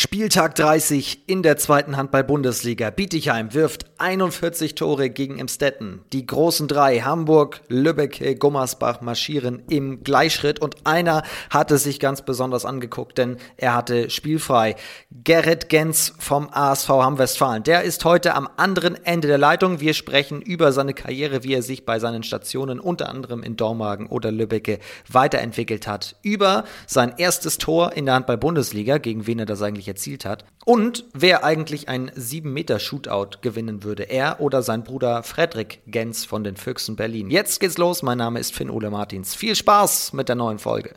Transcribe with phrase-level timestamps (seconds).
[0.00, 2.90] Spieltag 30 in der zweiten Handball-Bundesliga.
[2.90, 6.02] Bietigheim wirft 41 Tore gegen Emstetten.
[6.12, 12.64] Die großen drei, Hamburg, Lübeck, Gummersbach, marschieren im Gleichschritt und einer hatte sich ganz besonders
[12.64, 14.76] angeguckt, denn er hatte spielfrei.
[15.10, 17.64] Gerrit Gens vom ASV Hamm-Westfalen.
[17.64, 19.80] Der ist heute am anderen Ende der Leitung.
[19.80, 24.06] Wir sprechen über seine Karriere, wie er sich bei seinen Stationen unter anderem in Dormagen
[24.06, 24.78] oder Lübbecke
[25.10, 26.14] weiterentwickelt hat.
[26.22, 30.44] Über sein erstes Tor in der Handball-Bundesliga, gegen wen er das eigentlich erzielt hat.
[30.64, 36.56] Und wer eigentlich ein 7-Meter-Shootout gewinnen würde, er oder sein Bruder Frederik Gens von den
[36.56, 37.30] Füchsen Berlin.
[37.30, 38.02] Jetzt geht's los.
[38.02, 39.34] Mein Name ist Finn Ole Martins.
[39.34, 40.94] Viel Spaß mit der neuen Folge.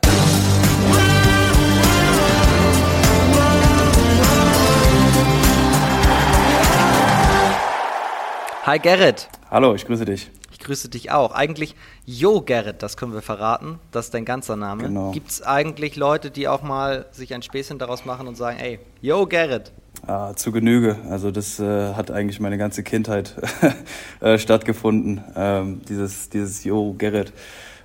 [8.64, 9.28] Hi Gerrit.
[9.50, 10.30] Hallo, ich grüße dich
[10.62, 11.32] grüße dich auch.
[11.32, 11.74] Eigentlich
[12.06, 14.84] Jo Gerrit, das können wir verraten, das ist dein ganzer Name.
[14.84, 15.10] Genau.
[15.12, 18.78] Gibt es eigentlich Leute, die auch mal sich ein Späßchen daraus machen und sagen, ey,
[19.00, 19.72] Jo Gerrit?
[20.06, 20.96] Ah, zu Genüge.
[21.08, 23.36] Also das äh, hat eigentlich meine ganze Kindheit
[24.20, 25.22] äh, stattgefunden.
[25.36, 27.32] Ähm, dieses, dieses Jo Gerrit.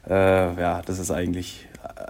[0.09, 1.67] Äh, ja, das ist eigentlich,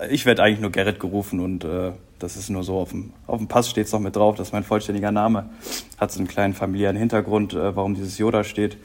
[0.09, 3.37] ich werde eigentlich nur Gerrit gerufen und äh, das ist nur so, auf dem, auf
[3.37, 5.49] dem Pass steht es noch mit drauf, das ist mein vollständiger Name.
[5.97, 8.77] Hat so einen kleinen familiären Hintergrund, äh, warum dieses Jo da steht.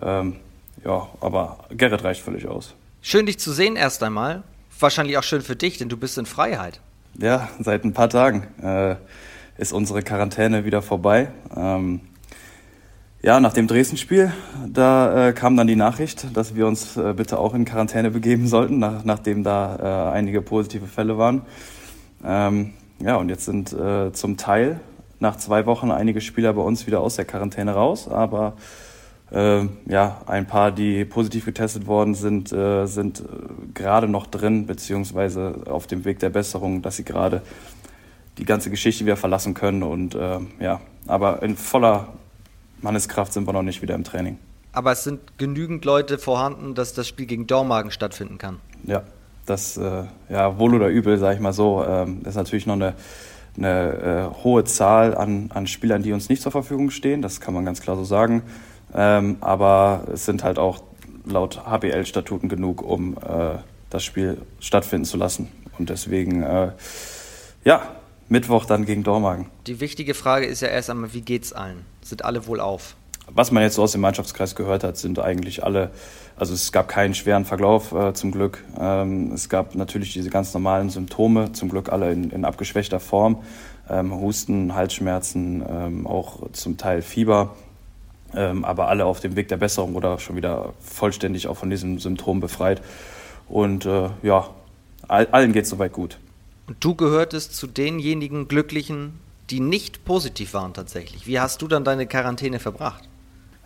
[0.00, 0.36] Ähm,
[0.84, 2.74] ja, aber Gerrit reicht völlig aus.
[3.00, 4.42] Schön, dich zu sehen erst einmal.
[4.78, 6.80] Wahrscheinlich auch schön für dich, denn du bist in Freiheit.
[7.18, 8.96] Ja, seit ein paar Tagen äh,
[9.58, 11.28] ist unsere Quarantäne wieder vorbei.
[11.54, 12.00] Ähm,
[13.22, 14.32] ja, nach dem Dresden-Spiel,
[14.66, 18.48] da äh, kam dann die Nachricht, dass wir uns äh, bitte auch in Quarantäne begeben
[18.48, 21.42] sollten, nach, nachdem da äh, einige positive Fälle waren.
[22.24, 24.80] Ähm, ja, und jetzt sind äh, zum Teil
[25.20, 28.54] nach zwei Wochen einige Spieler bei uns wieder aus der Quarantäne raus, aber
[29.32, 33.24] äh, ja, ein paar, die positiv getestet worden sind, äh, sind äh,
[33.72, 37.42] gerade noch drin, beziehungsweise auf dem Weg der Besserung, dass sie gerade
[38.38, 39.82] die ganze Geschichte wieder verlassen können.
[39.82, 42.08] Und äh, ja, aber in voller
[42.82, 44.38] Manneskraft sind wir noch nicht wieder im Training.
[44.72, 48.58] Aber es sind genügend Leute vorhanden, dass das Spiel gegen Dormagen stattfinden kann.
[48.84, 49.02] Ja,
[49.46, 52.94] das, äh, ja, wohl oder übel, sage ich mal so, ähm, ist natürlich noch eine,
[53.56, 57.22] eine äh, hohe Zahl an, an Spielern, die uns nicht zur Verfügung stehen.
[57.22, 58.42] Das kann man ganz klar so sagen.
[58.94, 60.82] Ähm, aber es sind halt auch
[61.24, 63.58] laut HBL-Statuten genug, um äh,
[63.90, 65.48] das Spiel stattfinden zu lassen.
[65.78, 66.72] Und deswegen, äh,
[67.64, 67.82] ja,
[68.28, 69.46] Mittwoch dann gegen Dormagen.
[69.66, 71.84] Die wichtige Frage ist ja erst einmal, wie geht's allen?
[72.00, 72.96] Sind alle wohl auf?
[73.30, 75.90] Was man jetzt so aus dem Mannschaftskreis gehört hat, sind eigentlich alle,
[76.36, 78.64] also es gab keinen schweren Verlauf äh, zum Glück.
[78.78, 83.42] Ähm, es gab natürlich diese ganz normalen Symptome, zum Glück alle in, in abgeschwächter Form.
[83.88, 87.54] Ähm, Husten, Halsschmerzen, ähm, auch zum Teil Fieber
[88.34, 91.98] ähm, aber alle auf dem Weg der Besserung oder schon wieder vollständig auch von diesem
[91.98, 92.82] Symptom befreit.
[93.48, 94.48] Und äh, ja,
[95.08, 96.18] all, allen geht es soweit gut.
[96.66, 99.18] Und du gehörtest zu denjenigen Glücklichen,
[99.50, 101.26] die nicht positiv waren tatsächlich.
[101.26, 103.08] Wie hast du dann deine Quarantäne verbracht?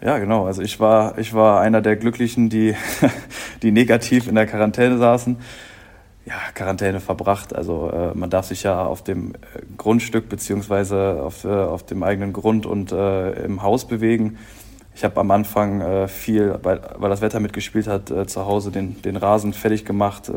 [0.01, 0.47] Ja, genau.
[0.47, 2.75] Also ich war, ich war einer der Glücklichen, die,
[3.63, 5.37] die negativ in der Quarantäne saßen
[6.27, 7.55] ja, Quarantäne verbracht.
[7.55, 9.39] Also äh, man darf sich ja auf dem äh,
[9.77, 14.37] Grundstück beziehungsweise auf, äh, auf dem eigenen Grund und äh, im Haus bewegen.
[14.95, 18.73] Ich habe am Anfang äh, viel, weil, weil das Wetter mitgespielt hat, äh, zu Hause
[18.73, 20.31] den, den Rasen fertig gemacht.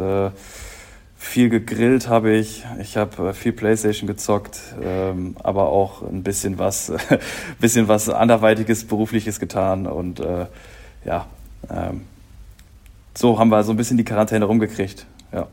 [1.21, 2.63] Viel gegrillt habe ich.
[2.79, 6.93] Ich habe viel Playstation gezockt, ähm, aber auch ein bisschen was,
[7.59, 10.21] bisschen was anderweitiges berufliches getan und
[11.03, 11.25] ja,
[11.69, 12.01] ähm,
[13.17, 15.05] so haben wir so ein bisschen die Quarantäne rumgekriegt.
[15.33, 15.47] Ja.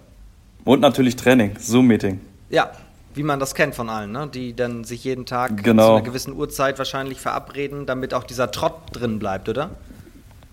[0.66, 2.20] Und natürlich Training, Zoom-Meeting.
[2.50, 2.72] Ja,
[3.14, 4.28] wie man das kennt von allen, ne?
[4.32, 5.84] die dann sich jeden Tag genau.
[5.84, 9.70] zu einer gewissen Uhrzeit wahrscheinlich verabreden, damit auch dieser Trott drin bleibt, oder?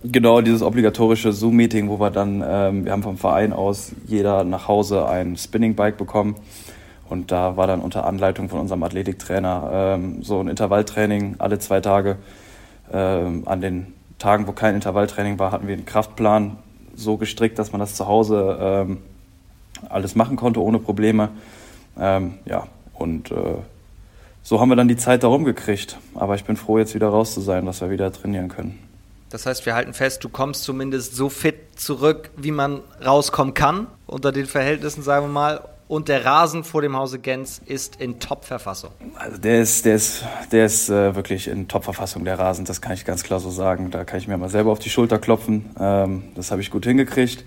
[0.04, 4.68] Genau, dieses obligatorische Zoom-Meeting, wo wir dann, ähm, wir haben vom Verein aus jeder nach
[4.68, 6.36] Hause ein Spinning-Bike bekommen.
[7.10, 11.82] Und da war dann unter Anleitung von unserem Athletiktrainer ähm, so ein Intervalltraining alle zwei
[11.82, 12.18] Tage.
[12.92, 16.58] Ähm, an den Tagen, wo kein Intervalltraining war, hatten wir einen Kraftplan
[16.94, 18.98] so gestrickt, dass man das zu Hause ähm,
[19.90, 21.30] alles machen konnte ohne Probleme.
[22.00, 23.56] Ähm, ja, und äh,
[24.42, 25.98] so haben wir dann die Zeit darum gekriegt.
[26.16, 28.80] Aber ich bin froh, jetzt wieder raus zu sein, dass wir wieder trainieren können.
[29.30, 33.88] Das heißt, wir halten fest, du kommst zumindest so fit zurück, wie man rauskommen kann,
[34.06, 35.62] unter den Verhältnissen, sagen wir mal.
[35.88, 38.92] Und der Rasen vor dem Hause Gens ist in Top-Verfassung.
[39.16, 42.94] Also der ist, der ist, der ist äh, wirklich in Top-Verfassung, der Rasen, das kann
[42.94, 43.92] ich ganz klar so sagen.
[43.92, 45.70] Da kann ich mir mal selber auf die Schulter klopfen.
[45.80, 47.44] Ähm, das habe ich gut hingekriegt.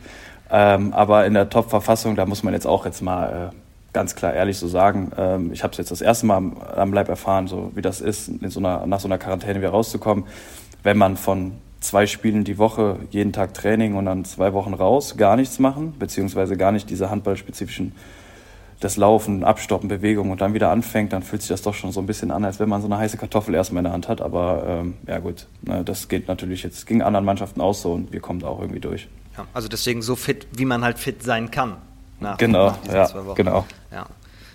[0.50, 3.56] Ähm, aber in der Top-Verfassung, da muss man jetzt auch jetzt mal äh,
[3.92, 6.92] ganz klar ehrlich so sagen, ähm, ich habe es jetzt das erste Mal am, am,
[6.92, 10.24] Leib erfahren, so wie das ist, so einer, nach so einer Quarantäne wieder rauszukommen.
[10.82, 15.16] Wenn man von zwei Spielen die Woche, jeden Tag Training und dann zwei Wochen raus,
[15.16, 17.92] gar nichts machen, beziehungsweise gar nicht diese handballspezifischen
[18.80, 22.00] das Laufen, Abstoppen, Bewegung und dann wieder anfängt, dann fühlt sich das doch schon so
[22.00, 24.20] ein bisschen an, als wenn man so eine heiße Kartoffel erstmal in der Hand hat.
[24.20, 28.12] Aber ähm, ja gut, ne, das geht natürlich jetzt, ging anderen Mannschaften auch so und
[28.12, 29.08] wir kommen da auch irgendwie durch.
[29.36, 31.76] Ja, also deswegen so fit, wie man halt fit sein kann.
[32.20, 33.66] Nach, genau, nach ja, genau.
[33.92, 34.06] Ja.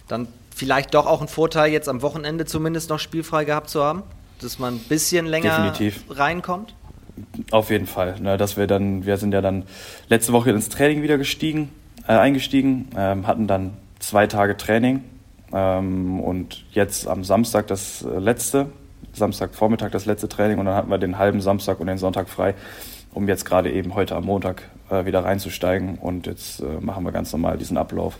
[0.08, 4.04] Dann vielleicht doch auch ein Vorteil, jetzt am Wochenende zumindest noch spielfrei gehabt zu haben,
[4.42, 6.04] dass man ein bisschen länger Definitiv.
[6.10, 6.74] reinkommt.
[7.52, 8.20] Auf jeden Fall.
[8.20, 9.64] Ne, dass wir dann, wir sind ja dann
[10.10, 11.70] letzte Woche ins Training wieder gestiegen,
[12.08, 15.04] äh, eingestiegen, ähm, hatten dann zwei Tage Training
[15.54, 18.68] ähm, und jetzt am Samstag das äh, letzte,
[19.14, 22.56] Samstagvormittag das letzte Training und dann hatten wir den halben Samstag und den Sonntag frei,
[23.14, 27.12] um jetzt gerade eben heute am Montag äh, wieder reinzusteigen und jetzt äh, machen wir
[27.12, 28.18] ganz normal diesen Ablauf.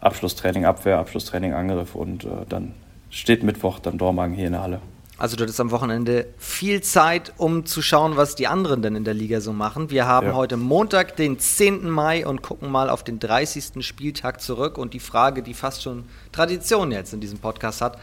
[0.00, 2.74] Abschlusstraining Abwehr, Abschlusstraining Angriff und äh, dann
[3.10, 4.80] steht Mittwoch dann Dormagen hier in der Halle.
[5.20, 9.04] Also du hattest am Wochenende viel Zeit, um zu schauen, was die anderen denn in
[9.04, 9.90] der Liga so machen.
[9.90, 10.32] Wir haben ja.
[10.32, 11.90] heute Montag, den 10.
[11.90, 13.86] Mai und gucken mal auf den 30.
[13.86, 14.78] Spieltag zurück.
[14.78, 17.98] Und die Frage, die fast schon Tradition jetzt in diesem Podcast hat,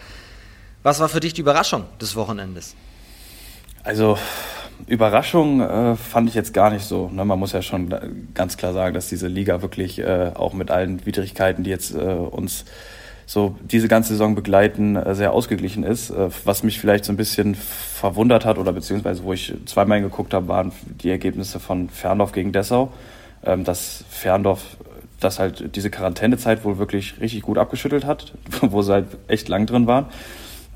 [0.83, 2.75] was war für dich die Überraschung des Wochenendes?
[3.83, 4.19] Also
[4.85, 7.09] Überraschung äh, fand ich jetzt gar nicht so.
[7.09, 7.25] Ne?
[7.25, 7.93] Man muss ja schon
[8.33, 11.97] ganz klar sagen, dass diese Liga wirklich äh, auch mit allen Widrigkeiten, die jetzt äh,
[11.97, 12.65] uns
[13.25, 16.11] so diese ganze Saison begleiten, äh, sehr ausgeglichen ist.
[16.11, 20.33] Äh, was mich vielleicht so ein bisschen verwundert hat oder beziehungsweise wo ich zweimal geguckt
[20.33, 22.91] habe, waren die Ergebnisse von Ferndorf gegen Dessau.
[23.45, 24.77] Ähm, dass Ferndorf
[25.19, 29.65] das halt diese Quarantänezeit wohl wirklich richtig gut abgeschüttelt hat, wo sie halt echt lang
[29.65, 30.05] drin waren.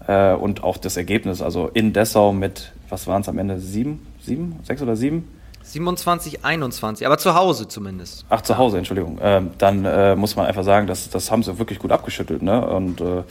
[0.08, 4.06] Äh, und auch das Ergebnis, also in Dessau mit, was waren es am Ende, sieben,
[4.22, 5.28] sieben, sechs oder sieben?
[5.64, 8.26] 27, 21, aber zu Hause zumindest.
[8.30, 9.20] Ach, zu Hause, Entschuldigung.
[9.22, 12.42] Ähm, dann äh, muss man einfach sagen, das, das haben sie wirklich gut abgeschüttelt.
[12.42, 12.66] Ne?
[12.66, 13.24] Und äh,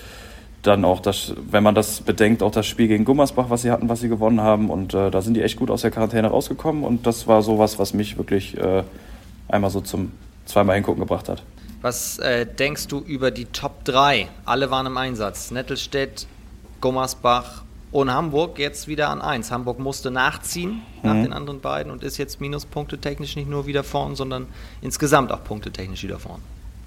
[0.63, 3.89] dann auch das, wenn man das bedenkt, auch das Spiel gegen Gummersbach, was sie hatten,
[3.89, 4.71] was sie gewonnen haben.
[4.71, 6.85] Und äh, da sind die echt gut aus der Quarantäne rausgekommen.
[6.85, 8.85] Und das war sowas, was mich wirklich äh,
[9.49, 10.13] einmal so zum
[10.47, 11.43] zweimal hingucken gebracht hat.
[11.83, 14.29] Was äh, denkst du über die Top 3?
[14.45, 15.51] Alle waren im Einsatz.
[15.51, 16.27] Nettelstedt,
[16.81, 17.63] Gummersbach
[17.93, 19.51] und Hamburg jetzt wieder an 1.
[19.51, 21.23] Hamburg musste nachziehen nach mhm.
[21.25, 24.47] den anderen beiden und ist jetzt minuspunktetechnisch nicht nur wieder vorn, sondern
[24.81, 26.41] insgesamt auch punktetechnisch wieder vorn.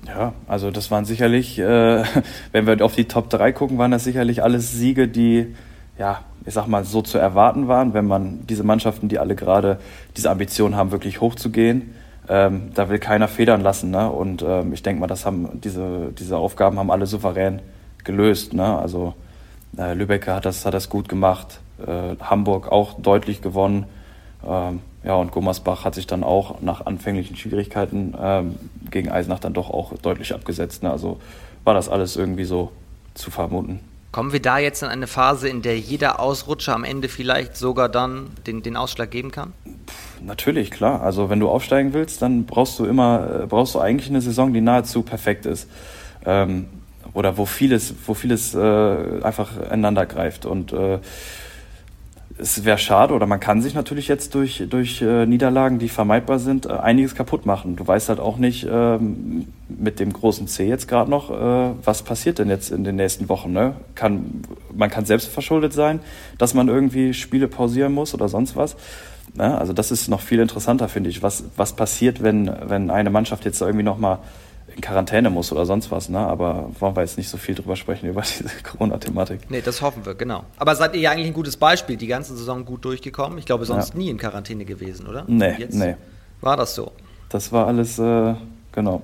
[0.08, 2.04] Ja, also das waren sicherlich, äh,
[2.52, 5.56] wenn wir auf die Top 3 gucken, waren das sicherlich alles Siege, die,
[5.98, 9.80] ja, ich sag mal, so zu erwarten waren, wenn man diese Mannschaften, die alle gerade
[10.18, 11.94] diese Ambition haben, wirklich hochzugehen.
[12.30, 13.92] Ähm, da will keiner federn lassen.
[13.92, 14.10] Ne?
[14.10, 17.62] Und ähm, ich denke mal, das haben diese, diese Aufgaben haben alle souverän
[18.04, 18.54] gelöst.
[18.54, 18.78] Ne?
[18.78, 19.14] Also
[19.78, 23.86] äh, Lübeck hat das, hat das gut gemacht, äh, Hamburg auch deutlich gewonnen.
[24.46, 28.56] Ähm, ja, und Gummersbach hat sich dann auch nach anfänglichen Schwierigkeiten ähm,
[28.90, 30.84] gegen Eisenach dann doch auch deutlich abgesetzt.
[30.84, 30.92] Ne?
[30.92, 31.20] Also
[31.64, 32.72] war das alles irgendwie so
[33.14, 33.80] zu vermuten.
[34.12, 37.90] Kommen wir da jetzt in eine Phase, in der jeder Ausrutscher am Ende vielleicht sogar
[37.90, 39.54] dann den, den Ausschlag geben kann?
[40.22, 41.02] Natürlich, klar.
[41.02, 44.54] Also wenn du aufsteigen willst, dann brauchst du immer, äh, brauchst du eigentlich eine Saison,
[44.54, 45.68] die nahezu perfekt ist.
[46.26, 46.68] Ähm,
[47.14, 48.60] oder wo vieles, wo vieles äh,
[49.24, 50.46] einfach ineinander greift.
[50.46, 51.00] Und äh,
[52.38, 56.40] es wäre schade, oder man kann sich natürlich jetzt durch, durch äh, Niederlagen, die vermeidbar
[56.40, 57.76] sind, äh, einiges kaputt machen.
[57.76, 62.02] Du weißt halt auch nicht ähm, mit dem großen C jetzt gerade noch, äh, was
[62.02, 63.52] passiert denn jetzt in den nächsten Wochen.
[63.52, 63.76] Ne?
[63.94, 64.42] Kann,
[64.76, 66.00] man kann selbst verschuldet sein,
[66.38, 68.76] dass man irgendwie Spiele pausieren muss oder sonst was.
[69.36, 69.56] Ne?
[69.58, 71.22] Also das ist noch viel interessanter, finde ich.
[71.22, 74.20] Was, was passiert, wenn, wenn eine Mannschaft jetzt irgendwie nochmal
[74.76, 76.20] in Quarantäne muss oder sonst was, ne?
[76.20, 79.50] Aber wollen wir jetzt nicht so viel drüber sprechen, über diese Corona-Thematik.
[79.50, 80.44] Nee, das hoffen wir, genau.
[80.58, 83.38] Aber seid ihr ja eigentlich ein gutes Beispiel, die ganze Saison gut durchgekommen?
[83.38, 84.00] Ich glaube, sonst ja.
[84.00, 85.26] nie in Quarantäne gewesen, oder?
[85.28, 85.96] Nee, jetzt nee.
[86.42, 86.92] War das so?
[87.30, 88.36] Das war alles, äh,
[88.72, 89.02] genau.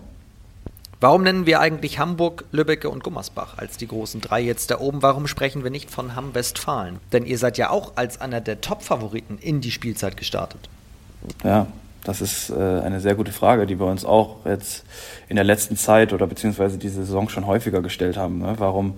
[1.01, 5.01] Warum nennen wir eigentlich Hamburg, Lübbecke und Gummersbach als die großen drei jetzt da oben?
[5.01, 6.99] Warum sprechen wir nicht von Hamm-Westfalen?
[7.13, 10.67] Denn ihr seid ja auch als einer der Top-Favoriten in die Spielzeit gestartet.
[11.43, 11.67] Ja,
[12.03, 14.85] das ist äh, eine sehr gute Frage, die wir uns auch jetzt
[15.27, 18.39] in der letzten Zeit oder beziehungsweise diese Saison schon häufiger gestellt haben.
[18.39, 18.55] Ne?
[18.57, 18.95] Warum,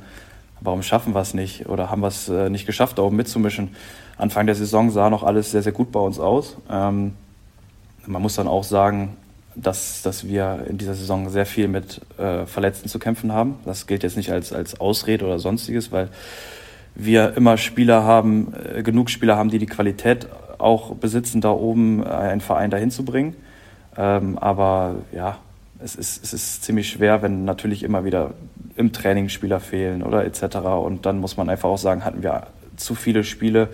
[0.59, 3.75] warum schaffen wir es nicht oder haben wir es äh, nicht geschafft, da oben mitzumischen?
[4.17, 6.57] Anfang der Saison sah noch alles sehr, sehr gut bei uns aus.
[6.69, 7.13] Ähm,
[8.05, 9.17] man muss dann auch sagen,
[9.55, 13.55] dass, dass wir in dieser Saison sehr viel mit äh, Verletzten zu kämpfen haben.
[13.65, 16.09] Das gilt jetzt nicht als, als Ausrede oder sonstiges, weil
[16.95, 20.27] wir immer Spieler haben, äh, genug Spieler haben, die die Qualität
[20.61, 23.35] auch besitzen, da oben äh, einen Verein dahin zu bringen.
[23.97, 25.37] Ähm, aber ja,
[25.79, 28.31] es ist, es ist ziemlich schwer, wenn natürlich immer wieder
[28.75, 30.57] im Training Spieler fehlen oder etc.
[30.57, 33.69] Und dann muss man einfach auch sagen, hatten wir zu viele Spiele,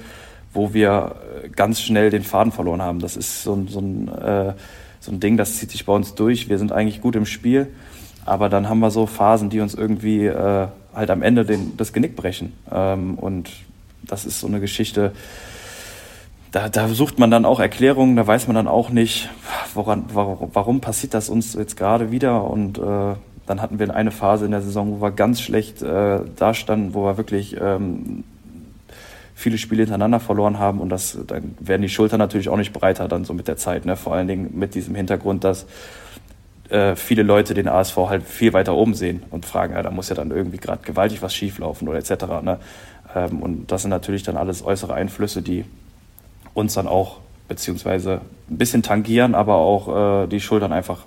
[0.54, 3.00] wo wir äh, ganz schnell den Faden verloren haben.
[3.00, 4.54] Das ist so ein, so ein, äh,
[5.00, 6.50] so ein Ding, das zieht sich bei uns durch.
[6.50, 7.68] Wir sind eigentlich gut im Spiel,
[8.26, 11.94] aber dann haben wir so Phasen, die uns irgendwie äh, halt am Ende den, das
[11.94, 12.54] Genick brechen.
[12.72, 13.52] Ähm, und
[14.04, 15.12] das ist so eine Geschichte,
[16.52, 19.30] da, da sucht man dann auch Erklärungen, da weiß man dann auch nicht,
[19.74, 23.16] woran, warum, warum passiert das uns jetzt gerade wieder und äh,
[23.48, 27.04] Dann hatten wir eine Phase in der Saison, wo wir ganz schlecht äh, dastanden, wo
[27.06, 28.24] wir wirklich ähm,
[29.36, 33.08] viele Spiele hintereinander verloren haben und das, dann werden die Schultern natürlich auch nicht breiter
[33.08, 33.86] dann so mit der Zeit.
[33.86, 33.96] Ne?
[33.96, 35.66] Vor allen Dingen mit diesem Hintergrund, dass
[36.70, 40.10] äh, viele Leute den ASV halt viel weiter oben sehen und fragen, ja, da muss
[40.10, 42.26] ja dann irgendwie gerade gewaltig was schieflaufen oder etc.
[42.42, 42.60] Ne?
[43.16, 45.64] Ähm, und das sind natürlich dann alles äußere Einflüsse, die
[46.58, 51.06] uns dann auch beziehungsweise ein bisschen tangieren, aber auch äh, die Schultern einfach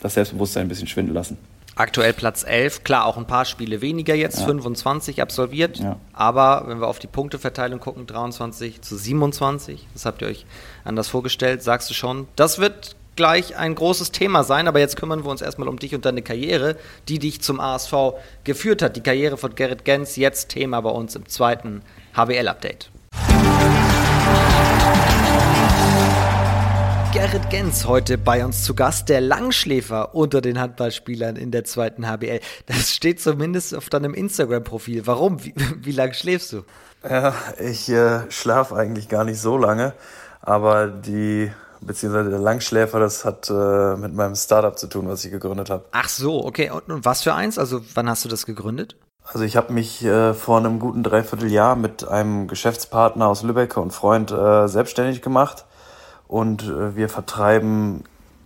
[0.00, 1.36] das Selbstbewusstsein ein bisschen schwinden lassen.
[1.76, 4.46] Aktuell Platz 11, klar auch ein paar Spiele weniger jetzt, ja.
[4.46, 5.96] 25 absolviert, ja.
[6.12, 10.46] aber wenn wir auf die Punkteverteilung gucken, 23 zu 27, das habt ihr euch
[10.84, 15.24] anders vorgestellt, sagst du schon, das wird gleich ein großes Thema sein, aber jetzt kümmern
[15.24, 16.76] wir uns erstmal um dich und deine Karriere,
[17.08, 18.96] die dich zum ASV geführt hat.
[18.96, 21.82] Die Karriere von Gerrit Gens, jetzt Thema bei uns im zweiten
[22.14, 22.90] HWL-Update.
[27.14, 32.08] Gerrit Gens heute bei uns zu Gast, der Langschläfer unter den Handballspielern in der zweiten
[32.08, 32.40] HBL.
[32.66, 35.06] Das steht zumindest auf deinem Instagram-Profil.
[35.06, 35.44] Warum?
[35.44, 36.64] Wie, wie lange schläfst du?
[37.08, 39.92] Ja, ich äh, schlafe eigentlich gar nicht so lange,
[40.42, 45.30] aber die beziehungsweise der Langschläfer, das hat äh, mit meinem Startup zu tun, was ich
[45.30, 45.84] gegründet habe.
[45.92, 46.70] Ach so, okay.
[46.70, 47.60] Und, und, was für eins?
[47.60, 48.96] Also wann hast du das gegründet?
[49.22, 53.92] Also ich habe mich äh, vor einem guten Dreivierteljahr mit einem Geschäftspartner aus Lübeck und
[53.92, 55.64] Freund äh, selbstständig gemacht
[56.34, 58.02] und äh, wir vertreiben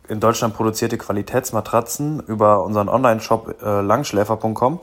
[0.08, 4.80] in Deutschland produzierte Qualitätsmatratzen über unseren Online-Shop äh, langschläfer.com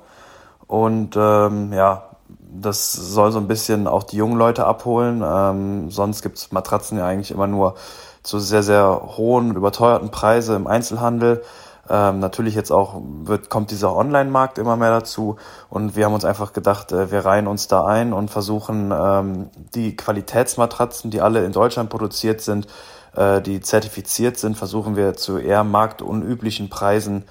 [0.66, 5.24] und ähm, ja, das soll so ein bisschen auch die jungen Leute abholen.
[5.24, 7.76] Ähm, sonst gibt's Matratzen ja eigentlich immer nur
[8.24, 11.44] zu sehr, sehr hohen, überteuerten Preise im Einzelhandel.
[11.88, 15.36] Ähm, natürlich jetzt auch wird, kommt dieser Online-Markt immer mehr dazu
[15.70, 19.50] und wir haben uns einfach gedacht, äh, wir reihen uns da ein und versuchen ähm,
[19.76, 22.68] die Qualitätsmatratzen, die alle in Deutschland produziert sind,
[23.16, 27.24] äh, die zertifiziert sind, versuchen wir zu eher marktunüblichen Preisen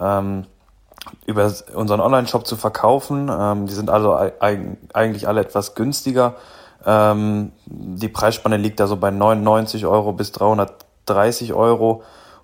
[0.00, 0.46] ähm,
[1.26, 3.30] über unseren Online-Shop zu verkaufen.
[3.30, 6.34] Ähm, die sind also eigentlich alle etwas günstiger.
[6.84, 12.02] Ähm, die Preisspanne liegt da so bei 99 Euro bis 330 Euro.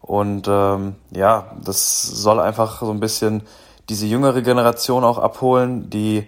[0.09, 3.43] Und ähm, ja, das soll einfach so ein bisschen
[3.91, 6.27] diese jüngere Generation auch abholen, die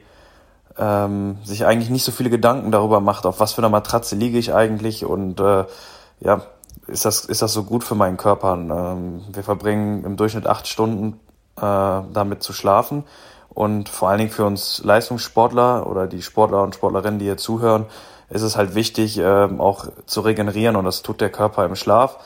[0.78, 4.36] ähm, sich eigentlich nicht so viele Gedanken darüber macht, auf was für einer Matratze liege
[4.36, 5.64] ich eigentlich und äh,
[6.20, 6.42] ja,
[6.88, 8.52] ist das, ist das so gut für meinen Körper?
[8.52, 11.18] Ähm, wir verbringen im Durchschnitt acht Stunden
[11.56, 13.04] äh, damit zu schlafen.
[13.48, 17.86] Und vor allen Dingen für uns Leistungssportler oder die Sportler und Sportlerinnen, die hier zuhören,
[18.28, 22.18] ist es halt wichtig, ähm, auch zu regenerieren und das tut der Körper im Schlaf.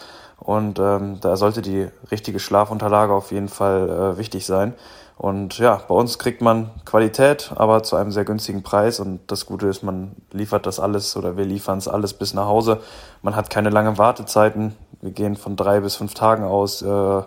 [0.44, 4.74] Und ähm, da sollte die richtige Schlafunterlage auf jeden Fall äh, wichtig sein.
[5.16, 9.00] Und ja, bei uns kriegt man Qualität, aber zu einem sehr günstigen Preis.
[9.00, 12.44] Und das Gute ist, man liefert das alles oder wir liefern es alles bis nach
[12.44, 12.80] Hause.
[13.22, 14.74] Man hat keine langen Wartezeiten.
[15.00, 17.22] Wir gehen von drei bis fünf Tagen aus, äh,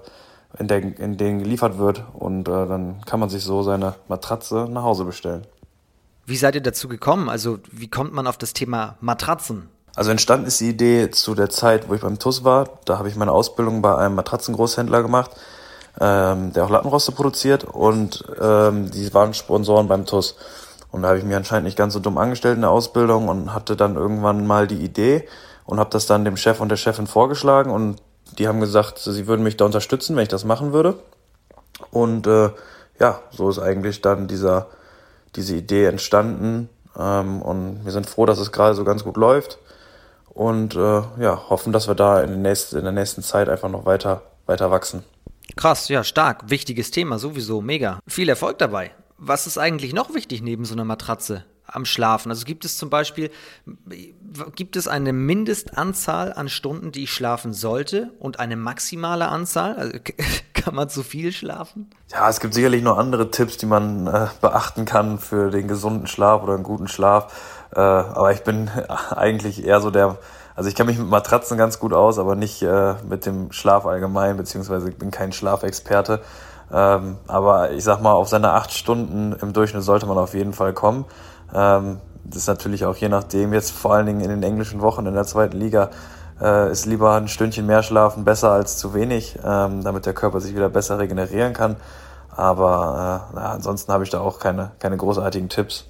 [0.59, 2.03] in, der, in denen geliefert wird.
[2.13, 5.47] Und äh, dann kann man sich so seine Matratze nach Hause bestellen.
[6.27, 7.29] Wie seid ihr dazu gekommen?
[7.29, 9.69] Also wie kommt man auf das Thema Matratzen?
[9.97, 12.69] Also entstanden ist die Idee zu der Zeit, wo ich beim TUS war.
[12.85, 15.31] Da habe ich meine Ausbildung bei einem Matratzengroßhändler gemacht,
[15.99, 20.35] ähm, der auch Lattenroste produziert und ähm, die waren Sponsoren beim TUS.
[20.91, 23.55] Und da habe ich mich anscheinend nicht ganz so dumm angestellt in der Ausbildung und
[23.55, 25.27] hatte dann irgendwann mal die Idee
[25.65, 27.99] und habe das dann dem Chef und der Chefin vorgeschlagen und
[28.37, 30.99] die haben gesagt, sie würden mich da unterstützen, wenn ich das machen würde.
[31.89, 32.51] Und äh,
[32.99, 34.67] ja, so ist eigentlich dann dieser,
[35.35, 36.69] diese Idee entstanden.
[36.95, 39.57] Ähm, und wir sind froh, dass es gerade so ganz gut läuft
[40.37, 43.85] und äh, ja, hoffen, dass wir da in, nächsten, in der nächsten Zeit einfach noch
[43.85, 45.03] weiter, weiter wachsen.
[45.55, 46.49] Krass, ja, stark.
[46.49, 47.99] Wichtiges Thema, sowieso, mega.
[48.07, 48.91] Viel Erfolg dabei.
[49.17, 51.43] Was ist eigentlich noch wichtig neben so einer Matratze?
[51.67, 52.31] am Schlafen?
[52.31, 53.29] Also gibt es zum Beispiel,
[54.55, 59.75] gibt es eine Mindestanzahl an Stunden, die ich schlafen sollte und eine maximale Anzahl?
[59.75, 59.97] Also
[60.53, 61.89] kann man zu viel schlafen?
[62.11, 66.07] Ja, es gibt sicherlich noch andere Tipps, die man äh, beachten kann für den gesunden
[66.07, 67.56] Schlaf oder einen guten Schlaf.
[67.75, 68.69] Äh, aber ich bin
[69.15, 70.17] eigentlich eher so der,
[70.55, 73.85] also ich kenne mich mit Matratzen ganz gut aus, aber nicht äh, mit dem Schlaf
[73.85, 76.21] allgemein, beziehungsweise ich bin kein Schlafexperte.
[76.71, 80.53] Ähm, aber ich sag mal, auf seine acht Stunden im Durchschnitt sollte man auf jeden
[80.53, 81.05] Fall kommen.
[81.53, 85.05] Ähm, das ist natürlich auch je nachdem, jetzt vor allen Dingen in den englischen Wochen
[85.05, 85.91] in der zweiten Liga,
[86.41, 90.41] äh, ist lieber ein Stündchen mehr schlafen besser als zu wenig, ähm, damit der Körper
[90.41, 91.77] sich wieder besser regenerieren kann.
[92.35, 95.85] Aber äh, na, ansonsten habe ich da auch keine, keine großartigen Tipps.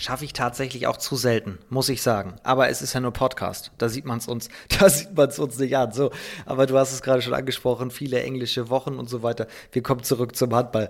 [0.00, 2.36] Schaffe ich tatsächlich auch zu selten, muss ich sagen.
[2.42, 3.70] Aber es ist ja nur Podcast.
[3.76, 5.92] Da sieht man es uns, da sieht man es uns nicht an.
[5.92, 6.10] So,
[6.46, 9.46] aber du hast es gerade schon angesprochen, viele englische Wochen und so weiter.
[9.72, 10.88] Wir kommen zurück zum Handball.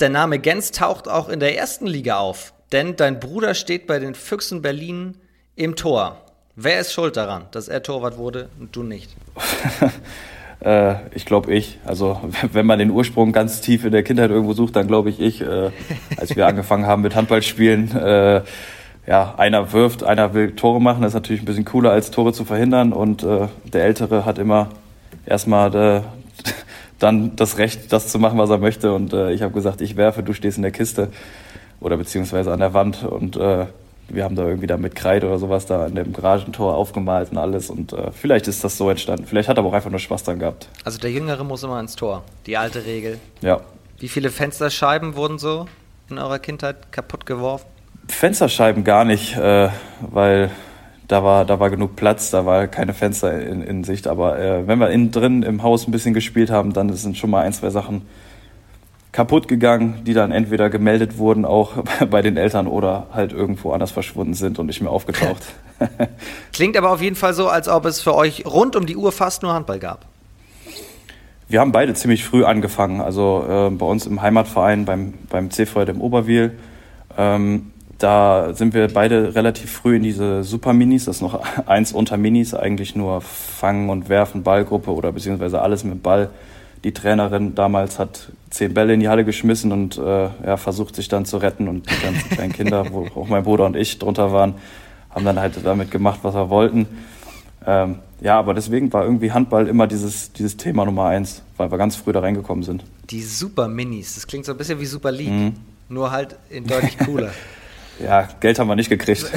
[0.00, 3.98] Der Name Gens taucht auch in der ersten Liga auf, denn dein Bruder steht bei
[3.98, 5.18] den Füchsen Berlin
[5.54, 6.24] im Tor.
[6.56, 9.14] Wer ist schuld daran, dass er Torwart wurde und du nicht?
[10.64, 11.78] Äh, ich glaube ich.
[11.84, 12.20] Also
[12.52, 15.40] wenn man den Ursprung ganz tief in der Kindheit irgendwo sucht, dann glaube ich ich.
[15.40, 15.70] Äh,
[16.16, 18.42] als wir angefangen haben mit Handballspielen, äh,
[19.06, 21.02] ja, einer wirft, einer will Tore machen.
[21.02, 22.92] Das ist natürlich ein bisschen cooler, als Tore zu verhindern.
[22.92, 24.68] Und äh, der Ältere hat immer
[25.26, 26.00] erstmal äh,
[26.98, 28.92] dann das Recht, das zu machen, was er möchte.
[28.92, 31.08] Und äh, ich habe gesagt, ich werfe, du stehst in der Kiste
[31.80, 33.02] oder beziehungsweise an der Wand.
[33.02, 33.66] Und äh,
[34.12, 37.38] wir haben da irgendwie da mit Kreide oder sowas da an dem Garagentor aufgemalt und
[37.38, 37.70] alles.
[37.70, 39.26] Und äh, vielleicht ist das so entstanden.
[39.26, 40.68] Vielleicht hat er aber auch einfach nur Spaß dran gehabt.
[40.84, 42.22] Also der Jüngere muss immer ins Tor.
[42.46, 43.18] Die alte Regel.
[43.40, 43.60] Ja.
[43.98, 45.66] Wie viele Fensterscheiben wurden so
[46.10, 47.66] in eurer Kindheit kaputt geworfen?
[48.08, 49.68] Fensterscheiben gar nicht, äh,
[50.00, 50.50] weil
[51.08, 54.06] da war, da war genug Platz, da war keine Fenster in, in Sicht.
[54.06, 57.30] Aber äh, wenn wir innen drin im Haus ein bisschen gespielt haben, dann sind schon
[57.30, 58.02] mal ein, zwei Sachen
[59.12, 63.90] kaputt gegangen, die dann entweder gemeldet wurden, auch bei den Eltern oder halt irgendwo anders
[63.90, 65.42] verschwunden sind und nicht mehr aufgetaucht.
[66.52, 69.12] Klingt aber auf jeden Fall so, als ob es für euch rund um die Uhr
[69.12, 70.06] fast nur Handball gab.
[71.48, 73.02] Wir haben beide ziemlich früh angefangen.
[73.02, 76.58] Also äh, bei uns im Heimatverein beim, beim CV dem Oberwil.
[77.18, 82.16] Ähm, da sind wir beide relativ früh in diese Super-Minis, das ist noch eins unter
[82.16, 86.30] Minis, eigentlich nur Fangen und Werfen, Ballgruppe oder beziehungsweise alles mit Ball.
[86.84, 91.08] Die Trainerin damals hat zehn Bälle in die Halle geschmissen und äh, ja, versucht sich
[91.08, 94.32] dann zu retten und die ganzen kleinen Kinder, wo auch mein Bruder und ich drunter
[94.32, 94.54] waren,
[95.10, 96.86] haben dann halt damit gemacht, was wir wollten.
[97.66, 101.78] Ähm, ja, aber deswegen war irgendwie Handball immer dieses, dieses Thema Nummer eins, weil wir
[101.78, 102.84] ganz früh da reingekommen sind.
[103.08, 105.54] Die Super Minis, das klingt so ein bisschen wie Super League, mhm.
[105.88, 107.32] nur halt in deutlich cooler.
[108.02, 109.30] Ja, Geld haben wir nicht gekriegt.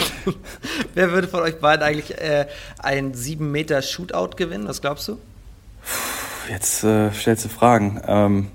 [0.94, 2.46] Wer würde von euch beiden eigentlich äh,
[2.78, 4.68] ein 7 Meter Shootout gewinnen?
[4.68, 5.18] Was glaubst du?
[6.50, 8.00] Jetzt äh, stellst du Fragen.
[8.08, 8.48] Ähm,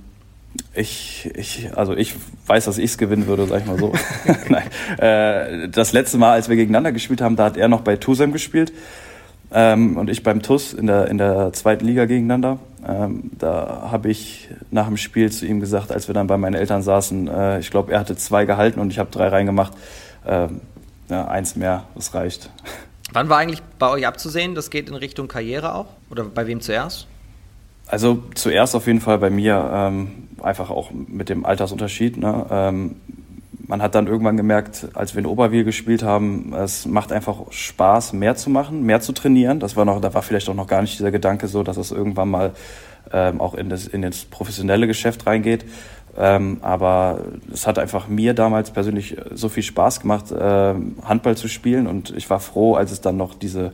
[0.74, 2.14] ich, ich, also ich
[2.46, 3.94] weiß, dass ich es gewinnen würde, sag ich mal so.
[4.50, 4.70] Nein.
[4.98, 8.34] Äh, das letzte Mal, als wir gegeneinander gespielt haben, da hat er noch bei Tusem
[8.34, 8.74] gespielt
[9.52, 12.60] ähm, und ich beim TUS in der, in der zweiten Liga gegeneinander.
[12.86, 16.56] Ähm, da habe ich nach dem Spiel zu ihm gesagt, als wir dann bei meinen
[16.56, 19.72] Eltern saßen, äh, ich glaube, er hatte zwei gehalten und ich habe drei reingemacht.
[20.28, 20.60] Ähm,
[21.10, 22.50] ja, eins mehr, das reicht.
[23.14, 25.88] Wann war eigentlich bei euch abzusehen, das geht in Richtung Karriere auch?
[26.10, 27.08] Oder bei wem zuerst?
[27.88, 32.18] Also zuerst auf jeden Fall bei mir, ähm, einfach auch mit dem Altersunterschied.
[32.18, 32.46] Ne?
[32.50, 32.96] Ähm,
[33.68, 38.14] man hat dann irgendwann gemerkt, als wir in Oberwil gespielt haben, es macht einfach Spaß,
[38.14, 39.60] mehr zu machen, mehr zu trainieren.
[39.60, 41.92] Das war noch, da war vielleicht auch noch gar nicht dieser Gedanke so, dass es
[41.92, 42.52] irgendwann mal
[43.12, 45.66] ähm, auch in das, in das professionelle Geschäft reingeht.
[46.18, 51.48] Ähm, aber es hat einfach mir damals persönlich so viel Spaß gemacht, äh, Handball zu
[51.48, 53.74] spielen und ich war froh, als es dann noch diese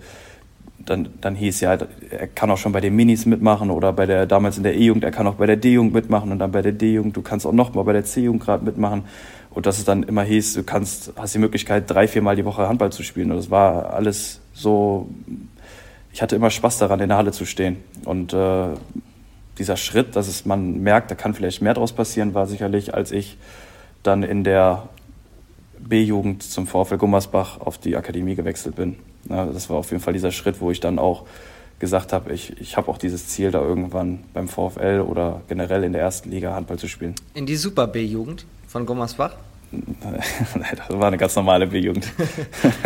[0.85, 1.77] dann, dann hieß ja,
[2.09, 5.03] er kann auch schon bei den Minis mitmachen oder bei der, damals in der E-Jugend,
[5.03, 7.51] er kann auch bei der D-Jugend mitmachen und dann bei der D-Jugend, du kannst auch
[7.51, 9.03] noch mal bei der C-Jugend gerade mitmachen.
[9.49, 12.69] Und dass es dann immer hieß, du kannst, hast die Möglichkeit, drei, viermal die Woche
[12.69, 13.31] Handball zu spielen.
[13.31, 15.09] Und das war alles so,
[16.13, 17.77] ich hatte immer Spaß daran, in der Halle zu stehen.
[18.05, 18.67] Und äh,
[19.57, 23.11] dieser Schritt, dass es man merkt, da kann vielleicht mehr draus passieren, war sicherlich, als
[23.11, 23.37] ich
[24.03, 24.87] dann in der
[25.79, 28.95] B-Jugend zum VfL Gummersbach auf die Akademie gewechselt bin.
[29.29, 31.25] Ja, das war auf jeden Fall dieser Schritt, wo ich dann auch
[31.79, 35.93] gesagt habe, ich, ich habe auch dieses Ziel, da irgendwann beim VfL oder generell in
[35.93, 37.15] der ersten Liga Handball zu spielen.
[37.33, 38.45] In die Super B-Jugend?
[38.71, 39.33] von Gummersbach?
[39.71, 42.07] das war eine ganz normale B-Jugend.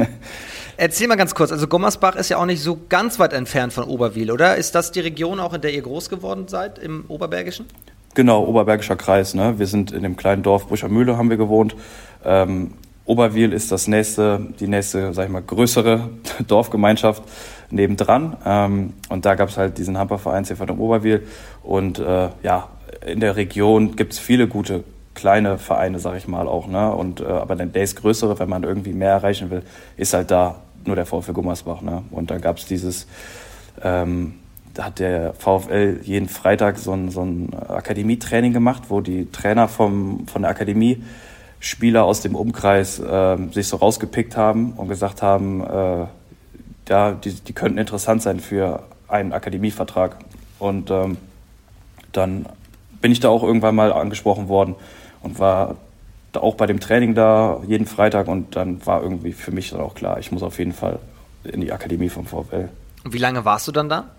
[0.77, 3.85] Erzähl mal ganz kurz, also Gummersbach ist ja auch nicht so ganz weit entfernt von
[3.85, 4.57] Oberwil, oder?
[4.57, 7.67] Ist das die Region auch, in der ihr groß geworden seid, im Oberbergischen?
[8.15, 9.35] Genau, Oberbergischer Kreis.
[9.35, 9.57] Ne?
[9.59, 11.75] Wir sind in dem kleinen Dorf Brücher Mühle haben wir gewohnt.
[12.23, 12.73] Ähm,
[13.05, 16.09] Oberwil ist das nächste, die nächste, sag ich mal, größere
[16.47, 17.23] Dorfgemeinschaft
[17.69, 18.37] nebendran.
[18.45, 21.25] Ähm, und da gab es halt diesen Hamperverein CV Oberwil.
[21.63, 22.69] Und äh, ja,
[23.05, 26.67] in der Region gibt es viele gute kleine Vereine, sag ich mal auch.
[26.67, 26.91] Ne?
[26.91, 29.63] Und, äh, aber der ist größere, wenn man irgendwie mehr erreichen will,
[29.97, 31.81] ist halt da nur der VfL Gummersbach.
[31.81, 32.03] Ne?
[32.11, 33.07] Und da gab es dieses,
[33.83, 34.35] ähm,
[34.73, 39.67] da hat der VfL jeden Freitag so ein, so ein Akademietraining gemacht, wo die Trainer
[39.67, 41.01] vom, von der Akademie
[41.59, 46.05] Spieler aus dem Umkreis äh, sich so rausgepickt haben und gesagt haben, äh,
[46.89, 50.17] ja, die, die könnten interessant sein für einen Akademievertrag.
[50.59, 51.17] Und ähm,
[52.11, 52.45] dann
[53.01, 54.75] bin ich da auch irgendwann mal angesprochen worden
[55.21, 55.75] und war
[56.33, 59.95] auch bei dem Training da jeden Freitag und dann war irgendwie für mich dann auch
[59.95, 60.99] klar, ich muss auf jeden Fall
[61.43, 62.69] in die Akademie vom VfL.
[63.03, 64.09] Und wie lange warst du dann da?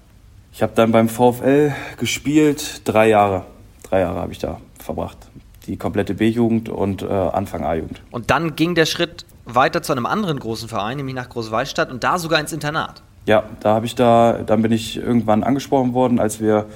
[0.52, 3.44] Ich habe dann beim VfL gespielt, drei Jahre.
[3.82, 5.18] Drei Jahre habe ich da verbracht.
[5.66, 8.00] Die komplette B-Jugend und äh, Anfang A-Jugend.
[8.10, 12.04] Und dann ging der Schritt weiter zu einem anderen großen Verein, nämlich nach Großwallstadt und
[12.04, 13.02] da sogar ins Internat.
[13.26, 16.66] Ja, da habe ich da, dann bin ich irgendwann angesprochen worden, als wir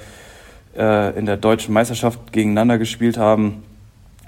[0.77, 3.63] äh, in der deutschen Meisterschaft gegeneinander gespielt haben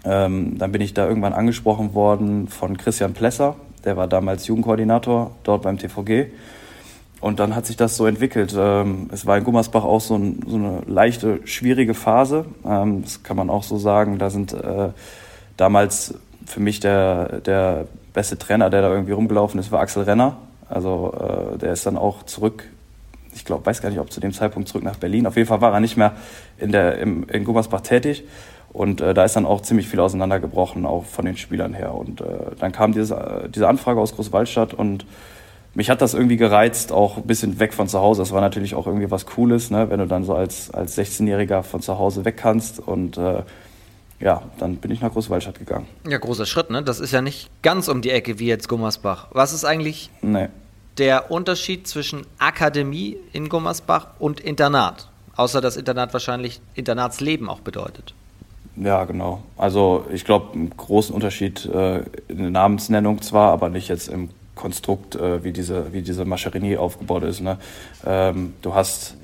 [0.05, 5.31] ähm, dann bin ich da irgendwann angesprochen worden von Christian Plesser, der war damals Jugendkoordinator
[5.43, 6.27] dort beim TVG.
[7.23, 8.53] Und dann hat sich das so entwickelt.
[8.57, 12.45] Ähm, es war in Gummersbach auch so, ein, so eine leichte, schwierige Phase.
[12.65, 14.19] Ähm, das kann man auch so sagen.
[14.19, 14.89] Da sind äh,
[15.55, 20.35] damals für mich der, der beste Trainer, der da irgendwie rumgelaufen ist, war Axel Renner.
[20.67, 21.13] Also
[21.53, 22.65] äh, der ist dann auch zurück,
[23.33, 25.25] ich glaube, weiß gar nicht, ob zu dem Zeitpunkt zurück nach Berlin.
[25.25, 26.11] Auf jeden Fall war er nicht mehr
[26.57, 28.25] in, der, im, in Gummersbach tätig.
[28.73, 31.95] Und äh, da ist dann auch ziemlich viel auseinandergebrochen, auch von den Spielern her.
[31.95, 32.25] Und äh,
[32.59, 35.05] dann kam diese, diese Anfrage aus Großwaldstadt und
[35.75, 38.21] mich hat das irgendwie gereizt, auch ein bisschen weg von zu Hause.
[38.21, 39.89] Das war natürlich auch irgendwie was Cooles, ne?
[39.89, 42.79] wenn du dann so als, als 16-Jähriger von zu Hause weg kannst.
[42.79, 43.43] Und äh,
[44.19, 45.87] ja, dann bin ich nach Großwaldstadt gegangen.
[46.07, 46.83] Ja, großer Schritt, ne?
[46.83, 49.27] Das ist ja nicht ganz um die Ecke wie jetzt Gummersbach.
[49.31, 50.49] Was ist eigentlich nee.
[50.97, 55.09] der Unterschied zwischen Akademie in Gummersbach und Internat?
[55.35, 58.13] Außer dass Internat wahrscheinlich Internatsleben auch bedeutet.
[58.75, 59.43] Ja, genau.
[59.57, 64.29] Also ich glaube, einen großen Unterschied äh, in der Namensnennung zwar, aber nicht jetzt im
[64.55, 67.41] Konstrukt, äh, wie, diese, wie diese Mascherini aufgebaut ist.
[67.41, 67.57] Ne?
[68.05, 69.15] Ähm, du hast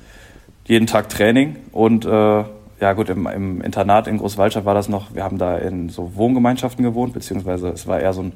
[0.65, 2.09] jeden Tag Training und äh,
[2.81, 6.15] ja gut, im, im Internat in Großwaldstadt war das noch, wir haben da in so
[6.15, 8.33] Wohngemeinschaften gewohnt, beziehungsweise es war eher so ein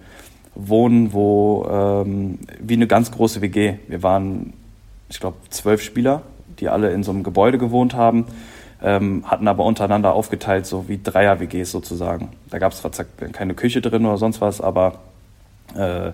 [0.55, 3.75] Wohnen, wo ähm, wie eine ganz große WG.
[3.87, 4.53] Wir waren,
[5.09, 6.23] ich glaube, zwölf Spieler,
[6.59, 8.25] die alle in so einem Gebäude gewohnt haben,
[8.83, 12.29] ähm, hatten aber untereinander aufgeteilt, so wie Dreier-WGs sozusagen.
[12.49, 12.91] Da gab es zwar
[13.31, 14.99] keine Küche drin oder sonst was, aber
[15.75, 16.11] äh,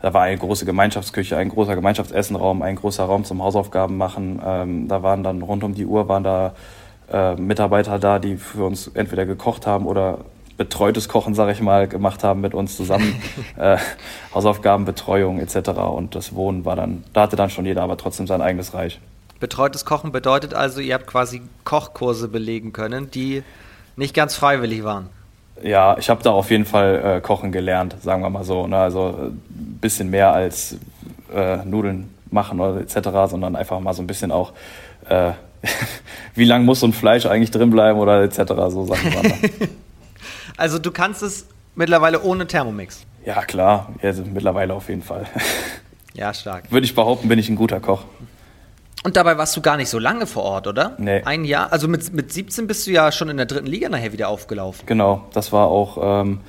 [0.00, 4.40] da war eine große Gemeinschaftsküche, ein großer Gemeinschaftsessenraum, ein großer Raum zum Hausaufgaben machen.
[4.44, 6.54] Ähm, da waren dann rund um die Uhr waren da
[7.12, 10.18] äh, Mitarbeiter da, die für uns entweder gekocht haben oder
[10.56, 13.20] betreutes Kochen, sage ich mal, gemacht haben mit uns zusammen.
[13.56, 13.78] äh,
[14.34, 15.70] Hausaufgaben, Betreuung etc.
[15.70, 19.00] Und das Wohnen war dann, da hatte dann schon jeder aber trotzdem sein eigenes Reich.
[19.40, 23.44] Betreutes Kochen bedeutet also, ihr habt quasi Kochkurse belegen können, die
[23.96, 25.10] nicht ganz freiwillig waren.
[25.62, 28.66] Ja, ich habe da auf jeden Fall äh, kochen gelernt, sagen wir mal so.
[28.66, 28.76] Ne?
[28.76, 29.30] Also äh,
[29.78, 30.76] bisschen mehr als
[31.34, 34.52] äh, Nudeln machen oder etc., sondern einfach mal so ein bisschen auch,
[35.08, 35.32] äh,
[36.34, 39.12] wie lang muss so ein Fleisch eigentlich drin bleiben oder etc., so Sachen.
[40.56, 43.04] also du kannst es mittlerweile ohne Thermomix?
[43.24, 45.26] Ja, klar, also mittlerweile auf jeden Fall.
[46.14, 46.70] Ja, stark.
[46.72, 48.04] Würde ich behaupten, bin ich ein guter Koch.
[49.04, 50.96] Und dabei warst du gar nicht so lange vor Ort, oder?
[50.98, 51.22] Nee.
[51.22, 51.72] Ein Jahr?
[51.72, 54.86] Also mit, mit 17 bist du ja schon in der dritten Liga nachher wieder aufgelaufen.
[54.86, 56.40] Genau, das war auch, ähm,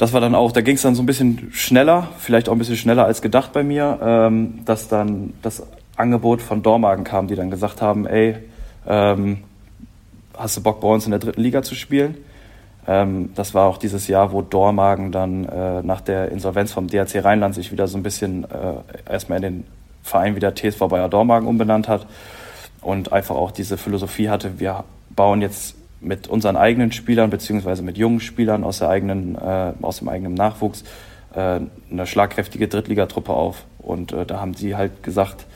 [0.00, 2.58] das war dann auch, da ging es dann so ein bisschen schneller, vielleicht auch ein
[2.58, 5.62] bisschen schneller als gedacht bei mir, ähm, dass dann das
[5.94, 8.36] Angebot von Dormagen kam, die dann gesagt haben, ey,
[8.86, 9.40] ähm,
[10.38, 12.16] hast du Bock bei uns in der dritten Liga zu spielen?
[12.88, 17.22] Ähm, das war auch dieses Jahr, wo Dormagen dann äh, nach der Insolvenz vom DRC
[17.22, 19.64] Rheinland sich wieder so ein bisschen äh, erstmal in den
[20.02, 22.06] Verein wieder TSV Bayer Dormagen umbenannt hat
[22.80, 24.84] und einfach auch diese Philosophie hatte, wir
[25.14, 29.98] bauen jetzt mit unseren eigenen Spielern beziehungsweise mit jungen Spielern aus, der eigenen, äh, aus
[29.98, 30.84] dem eigenen Nachwuchs
[31.34, 31.60] äh,
[31.90, 33.64] eine schlagkräftige Drittligatruppe auf.
[33.78, 35.46] Und äh, da haben sie halt gesagt,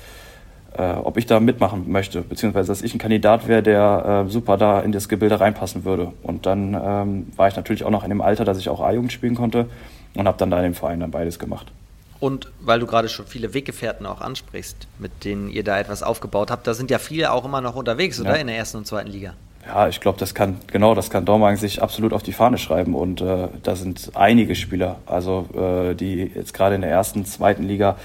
[0.76, 4.57] äh, ob ich da mitmachen möchte, beziehungsweise dass ich ein Kandidat wäre, der äh, super
[4.57, 6.12] da in das Gebilde reinpassen würde.
[6.22, 9.12] Und dann ähm, war ich natürlich auch noch in dem Alter, dass ich auch A-Jugend
[9.12, 9.68] spielen konnte
[10.14, 11.72] und habe dann da in dem Verein dann beides gemacht.
[12.20, 16.50] Und weil du gerade schon viele Weggefährten auch ansprichst, mit denen ihr da etwas aufgebaut
[16.50, 18.30] habt, da sind ja viele auch immer noch unterwegs, oder?
[18.30, 18.37] Ja.
[18.37, 19.35] In der ersten und zweiten Liga.
[19.66, 22.94] Ja, ich glaube, das kann, genau, das kann Dormagen sich absolut auf die Fahne schreiben.
[22.94, 27.62] Und äh, da sind einige Spieler, also äh, die jetzt gerade in der ersten, zweiten
[27.62, 27.96] Liga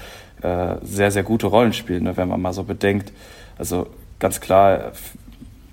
[0.42, 3.12] äh, sehr, sehr gute Rollen spielen, ne, wenn man mal so bedenkt.
[3.58, 4.92] Also ganz klar,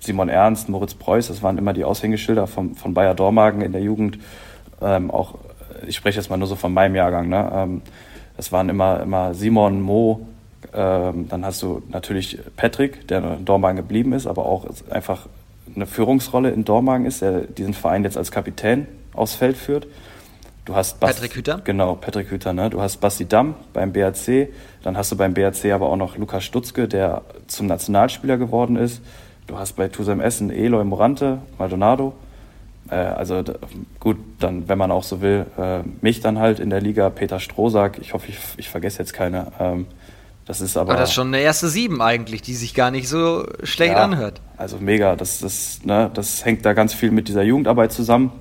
[0.00, 3.80] Simon Ernst, Moritz Preuß, das waren immer die Aushängeschilder von, von Bayer Dormagen in der
[3.80, 4.18] Jugend.
[4.82, 5.36] Ähm, auch,
[5.86, 7.50] ich spreche jetzt mal nur so von meinem Jahrgang, ne?
[7.54, 7.82] Ähm,
[8.36, 10.28] es waren immer, immer Simon, Mo,
[10.72, 15.26] ähm, dann hast du natürlich Patrick, der in Dormagen geblieben ist, aber auch einfach
[15.74, 19.86] eine Führungsrolle in Dormagen ist, der diesen Verein jetzt als Kapitän aufs Feld führt.
[20.64, 21.62] Du hast Bas Patrick Hüter?
[21.64, 22.52] Genau, Patrick Hüter.
[22.52, 22.68] Ne?
[22.68, 24.48] Du hast Basti Damm beim BRC,
[24.82, 29.00] dann hast du beim BRC aber auch noch Lukas Stutzke, der zum Nationalspieler geworden ist.
[29.46, 32.12] Du hast bei Tusem Essen Eloy Morante, Maldonado.
[32.90, 33.42] Äh, also
[33.98, 37.40] gut, dann, wenn man auch so will, äh, mich dann halt in der Liga, Peter
[37.40, 39.52] Strohsack, ich hoffe, ich, ich vergesse jetzt keine.
[39.58, 39.86] Ähm,
[40.48, 40.92] das ist aber.
[40.92, 44.02] aber das ist schon eine erste Sieben eigentlich, die sich gar nicht so schlecht ja,
[44.02, 44.40] anhört.
[44.56, 48.32] Also mega, das, das, ne, das hängt da ganz viel mit dieser Jugendarbeit zusammen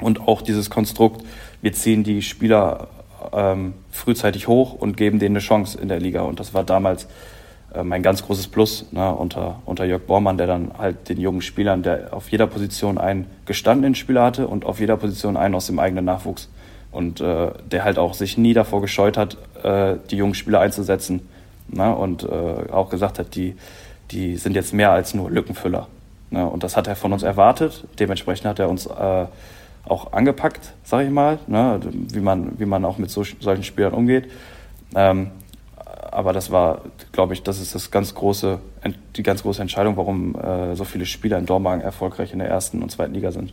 [0.00, 1.26] und auch dieses Konstrukt,
[1.60, 2.86] wir ziehen die Spieler
[3.32, 6.22] ähm, frühzeitig hoch und geben denen eine Chance in der Liga.
[6.22, 7.08] Und das war damals
[7.74, 11.42] äh, mein ganz großes Plus ne, unter, unter Jörg Bormann, der dann halt den jungen
[11.42, 15.66] Spielern, der auf jeder Position einen gestandenen Spieler hatte und auf jeder Position einen aus
[15.66, 16.48] dem eigenen Nachwuchs.
[16.92, 21.28] Und äh, der halt auch sich nie davor gescheut hat, äh, die jungen Spieler einzusetzen.
[21.68, 23.54] Ne, und äh, auch gesagt hat, die,
[24.10, 25.86] die sind jetzt mehr als nur Lückenfüller.
[26.30, 27.84] Ne, und das hat er von uns erwartet.
[27.98, 29.26] Dementsprechend hat er uns äh,
[29.84, 33.92] auch angepackt, sage ich mal, ne, wie, man, wie man auch mit so, solchen Spielern
[33.92, 34.30] umgeht.
[34.94, 35.30] Ähm,
[36.10, 38.58] aber das war, glaube ich, das ist das ganz große,
[39.16, 42.82] die ganz große Entscheidung, warum äh, so viele Spieler in Dormagen erfolgreich in der ersten
[42.82, 43.52] und zweiten Liga sind.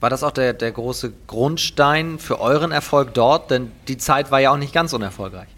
[0.00, 3.50] War das auch der, der große Grundstein für euren Erfolg dort?
[3.50, 5.48] Denn die Zeit war ja auch nicht ganz unerfolgreich.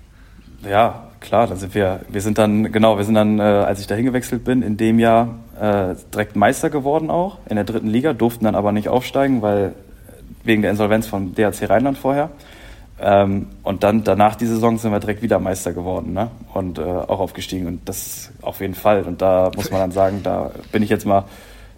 [0.62, 3.86] Ja, klar, dann sind wir, wir sind dann, genau, wir sind dann, äh, als ich
[3.86, 8.14] da hingewechselt bin, in dem Jahr äh, direkt Meister geworden auch in der dritten Liga,
[8.14, 9.74] durften dann aber nicht aufsteigen, weil
[10.44, 12.30] wegen der Insolvenz von DHC Rheinland vorher.
[12.98, 16.30] Ähm, und dann danach die Saison sind wir direkt wieder Meister geworden ne?
[16.54, 17.66] und äh, auch aufgestiegen.
[17.66, 19.02] Und das auf jeden Fall.
[19.02, 21.24] Und da muss man dann sagen, da bin ich jetzt mal,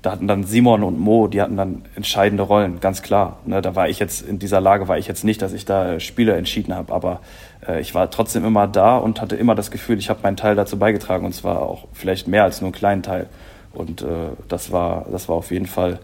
[0.02, 3.38] da hatten dann Simon und Mo, die hatten dann entscheidende Rollen, ganz klar.
[3.46, 3.60] Ne?
[3.62, 6.36] Da war ich jetzt in dieser Lage, war ich jetzt nicht, dass ich da Spiele
[6.36, 7.20] entschieden habe, aber
[7.76, 10.78] ich war trotzdem immer da und hatte immer das Gefühl, ich habe meinen Teil dazu
[10.78, 13.28] beigetragen und zwar auch vielleicht mehr als nur einen kleinen Teil.
[13.72, 16.00] Und äh, das war, das war auf jeden Fall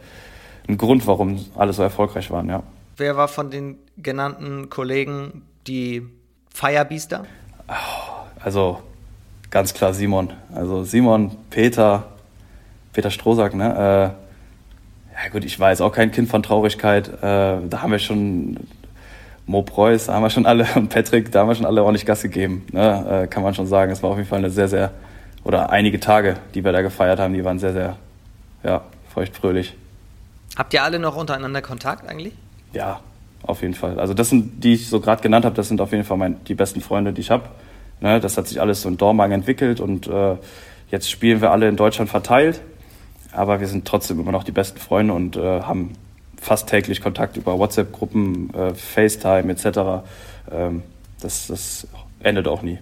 [0.68, 2.62] ein Grund, warum alle so erfolgreich waren, ja.
[2.96, 6.02] Wer war von den genannten Kollegen die
[6.54, 7.24] Firebeaster?
[8.40, 8.80] Also
[9.50, 10.32] ganz klar Simon.
[10.54, 12.04] Also Simon, Peter,
[12.92, 13.74] Peter Strohsack, ne?
[13.74, 14.24] Äh,
[15.14, 17.08] ja gut, ich war jetzt auch kein Kind von Traurigkeit.
[17.08, 18.58] Äh, da haben wir schon
[19.46, 22.06] Mo Preuß, da haben wir schon alle und Patrick, da haben wir schon alle ordentlich
[22.06, 22.66] Gas gegeben.
[22.72, 23.24] Ne?
[23.24, 23.92] Äh, kann man schon sagen.
[23.92, 24.92] Es war auf jeden Fall eine sehr, sehr,
[25.44, 27.96] oder einige Tage, die wir da gefeiert haben, die waren sehr, sehr,
[28.62, 29.74] ja, feuchtfröhlich.
[30.56, 32.32] Habt ihr alle noch untereinander Kontakt eigentlich?
[32.72, 33.00] Ja,
[33.42, 34.00] auf jeden Fall.
[34.00, 36.42] Also das sind, die ich so gerade genannt habe, das sind auf jeden Fall mein,
[36.44, 37.44] die besten Freunde, die ich habe.
[38.00, 40.36] Ne, das hat sich alles so in Dormagen entwickelt und äh,
[40.90, 42.60] jetzt spielen wir alle in Deutschland verteilt,
[43.32, 45.92] aber wir sind trotzdem immer noch die besten Freunde und äh, haben
[46.44, 50.04] fast täglich Kontakt über WhatsApp-Gruppen, äh, FaceTime etc.
[50.50, 50.82] Ähm,
[51.20, 51.86] das, das
[52.20, 52.78] endet auch nie.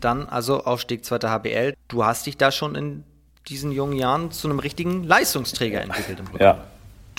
[0.00, 1.18] Dann also Aufstieg 2.
[1.28, 1.74] HBL.
[1.88, 3.04] Du hast dich da schon in
[3.48, 6.20] diesen jungen Jahren zu einem richtigen Leistungsträger entwickelt.
[6.20, 6.58] Im ja,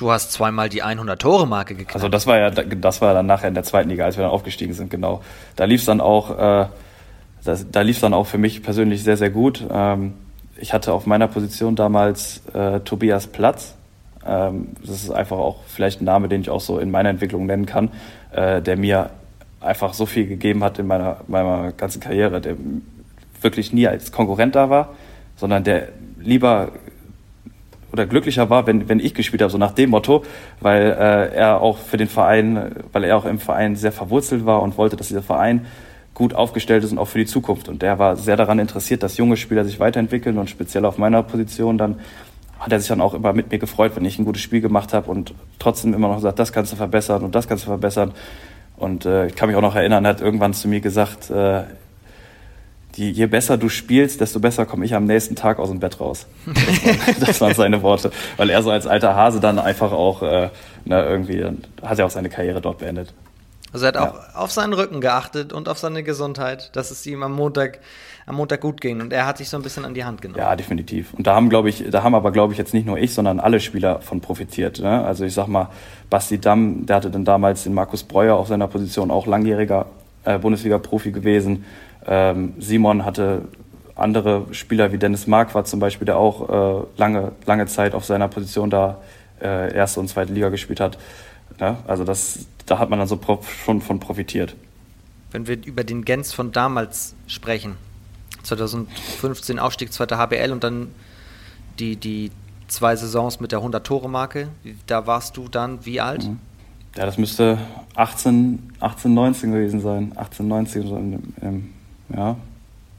[0.02, 1.94] Du hast zweimal die 100-Tore-Marke geknackt.
[1.94, 4.32] Also das war ja, das war dann nachher in der zweiten Liga, als wir dann
[4.32, 5.22] aufgestiegen sind, genau.
[5.56, 6.68] Da lief es dann auch, äh,
[7.44, 9.64] das, da lief dann auch für mich persönlich sehr, sehr gut.
[9.70, 10.14] Ähm,
[10.58, 13.76] ich hatte auf meiner Position damals äh, Tobias Platz.
[14.26, 17.46] Ähm, das ist einfach auch vielleicht ein Name, den ich auch so in meiner Entwicklung
[17.46, 17.90] nennen kann,
[18.32, 19.10] äh, der mir
[19.60, 22.56] einfach so viel gegeben hat in meiner, meiner ganzen Karriere, der
[23.42, 24.90] wirklich nie als Konkurrent da war,
[25.36, 26.72] sondern der lieber
[27.92, 30.24] oder glücklicher war, wenn, wenn ich gespielt habe, so nach dem Motto,
[30.62, 34.62] weil äh, er auch für den Verein, weil er auch im Verein sehr verwurzelt war
[34.62, 35.66] und wollte, dass dieser Verein
[36.14, 37.68] gut aufgestellt ist und auch für die Zukunft.
[37.68, 41.24] Und der war sehr daran interessiert, dass junge Spieler sich weiterentwickeln und speziell auf meiner
[41.24, 42.00] Position dann
[42.62, 44.94] hat er sich dann auch immer mit mir gefreut, wenn ich ein gutes Spiel gemacht
[44.94, 48.14] habe und trotzdem immer noch gesagt, das kannst du verbessern und das kannst du verbessern.
[48.78, 51.64] Und äh, ich kann mich auch noch erinnern, er hat irgendwann zu mir gesagt, äh,
[52.96, 56.00] die, je besser du spielst, desto besser komme ich am nächsten Tag aus dem Bett
[56.00, 56.28] raus.
[56.46, 58.12] Das waren, das waren seine Worte.
[58.38, 60.50] Weil er so als alter Hase dann einfach auch, äh,
[60.86, 63.14] na, irgendwie, dann hat er auch seine Karriere dort beendet.
[63.74, 64.12] Also er hat ja.
[64.12, 67.80] auch auf seinen Rücken geachtet und auf seine Gesundheit, dass es ihm am Montag,
[68.26, 69.02] am Montag gut ging.
[69.02, 70.40] Und er hat sich so ein bisschen an die Hand genommen.
[70.40, 71.14] Ja, definitiv.
[71.14, 73.40] Und da haben, glaube ich, da haben aber, glaube ich, jetzt nicht nur ich, sondern
[73.40, 74.80] alle Spieler von profitiert.
[74.80, 75.04] Ne?
[75.04, 75.70] Also ich sag mal,
[76.10, 79.86] Basti Damm, der hatte dann damals den Markus Breuer auf seiner Position, auch langjähriger
[80.26, 81.66] äh, Bundesliga-Profi gewesen.
[82.06, 83.44] Ähm, Simon hatte
[83.96, 88.28] andere Spieler wie Dennis Mark zum Beispiel, der auch äh, lange, lange Zeit auf seiner
[88.28, 88.98] Position da
[89.42, 90.98] äh, erste und zweite Liga gespielt hat.
[91.60, 93.20] Ja, also das, da hat man dann so
[93.66, 94.56] schon von profitiert.
[95.32, 97.76] Wenn wir über den Gens von damals sprechen,
[98.44, 100.18] 2015 Aufstieg 2.
[100.18, 100.88] HBL und dann
[101.80, 102.32] die, die
[102.68, 104.50] zwei Saisons mit der 100-Tore-Marke,
[104.88, 106.26] da warst du dann wie alt?
[106.26, 106.40] Mhm.
[106.98, 107.58] Ja, das müsste
[107.96, 110.12] 18, 18 19 gewesen sein.
[110.16, 111.70] 18, 19 so im, im
[112.14, 112.36] ja.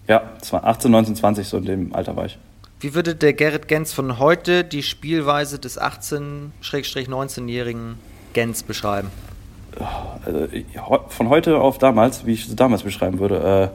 [0.08, 2.36] Ja, 18, 19, 20, so in dem Alter war ich.
[2.80, 7.94] Wie würde der Gerrit Gens von heute die Spielweise des 18-19-jährigen
[8.32, 9.10] Gens beschreiben?
[10.24, 10.46] Also,
[11.08, 13.70] von heute auf damals, wie ich es damals beschreiben würde,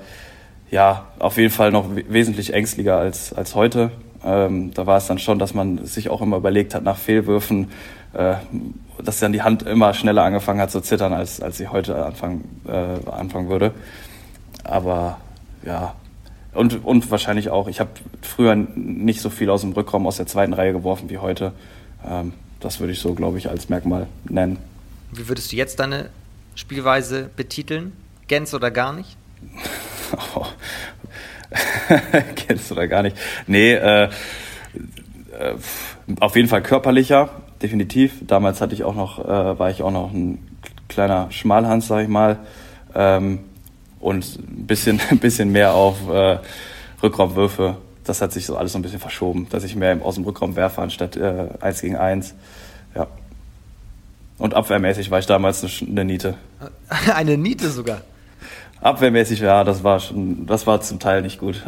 [0.69, 3.91] äh, ja, auf jeden Fall noch wesentlich ängstlicher als, als heute.
[4.23, 7.69] Ähm, da war es dann schon, dass man sich auch immer überlegt hat nach Fehlwürfen,
[8.13, 8.36] äh,
[9.03, 12.62] dass dann die Hand immer schneller angefangen hat zu zittern, als, als sie heute anfangen,
[12.67, 13.71] äh, anfangen würde.
[14.63, 15.17] Aber
[15.65, 15.93] ja,
[16.53, 20.25] und, und wahrscheinlich auch, ich habe früher nicht so viel aus dem Rückraum aus der
[20.25, 21.53] zweiten Reihe geworfen wie heute.
[22.05, 24.57] Ähm, das würde ich so, glaube ich, als Merkmal nennen.
[25.12, 26.10] Wie würdest du jetzt deine
[26.56, 27.93] Spielweise betiteln?
[28.28, 29.17] Gens oder gar nicht?
[30.36, 30.46] oh.
[32.48, 33.17] Gens oder gar nicht.
[33.46, 34.10] Nee, äh, äh,
[36.20, 37.30] auf jeden Fall körperlicher,
[37.62, 38.15] definitiv.
[38.26, 40.39] Damals hatte ich auch noch, äh, war ich auch noch ein
[40.89, 42.39] kleiner Schmalhans, sag ich mal.
[42.96, 43.39] Ähm,
[44.00, 46.39] und ein bisschen, ein bisschen mehr auf äh,
[47.02, 47.78] Rückraumwürfe.
[48.04, 50.56] Das hat sich so alles so ein bisschen verschoben, dass ich mehr aus dem Rückraum
[50.56, 52.36] werfe anstatt äh, 1 gegen 1.
[54.38, 56.36] Und abwehrmäßig war ich damals eine, eine Niete.
[57.13, 58.02] Eine Niete sogar?
[58.82, 61.63] abwehrmäßig, ja, das war schon, das war zum Teil nicht gut.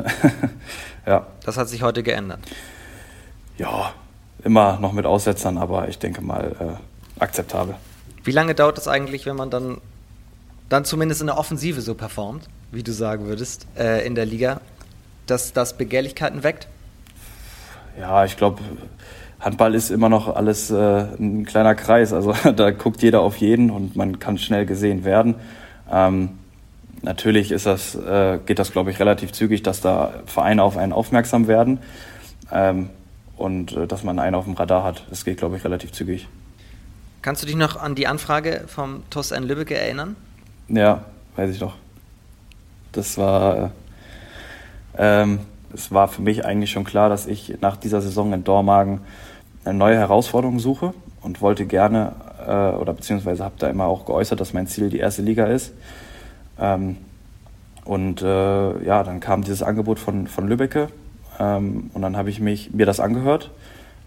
[1.06, 1.28] ja.
[1.44, 2.40] Das hat sich heute geändert.
[3.58, 3.94] Ja,
[4.44, 7.76] immer noch mit Aussetzern, aber ich denke mal äh, akzeptabel.
[8.24, 9.80] Wie lange dauert es eigentlich, wenn man dann,
[10.70, 14.62] dann zumindest in der Offensive so performt, wie du sagen würdest, äh, in der Liga,
[15.26, 16.68] dass das Begehrlichkeiten weckt?
[18.00, 18.62] Ja, ich glaube,
[19.40, 22.14] Handball ist immer noch alles äh, ein kleiner Kreis.
[22.14, 25.36] Also da guckt jeder auf jeden und man kann schnell gesehen werden.
[25.92, 26.32] Ähm,
[27.02, 30.94] natürlich ist das, äh, geht das, glaube ich, relativ zügig, dass da Vereine auf einen
[30.94, 31.80] aufmerksam werden
[32.52, 32.90] ähm,
[33.38, 35.04] und äh, dass man einen auf dem Radar hat.
[35.10, 36.28] Das geht, glaube ich, relativ zügig.
[37.22, 39.44] Kannst du dich noch an die Anfrage vom TuS N.
[39.44, 40.16] Lübbecke erinnern?
[40.68, 41.74] Ja, weiß ich doch.
[42.92, 43.72] Das war,
[44.98, 45.40] äh, ähm,
[45.74, 49.02] es war für mich eigentlich schon klar, dass ich nach dieser Saison in Dormagen
[49.70, 52.14] eine neue Herausforderung suche und wollte gerne
[52.46, 55.74] äh, oder beziehungsweise habe da immer auch geäußert, dass mein Ziel die erste Liga ist.
[56.60, 56.98] Ähm,
[57.86, 60.90] und äh, ja, dann kam dieses Angebot von, von Lübbecke
[61.40, 63.52] ähm, und dann habe ich mich, mir das angehört,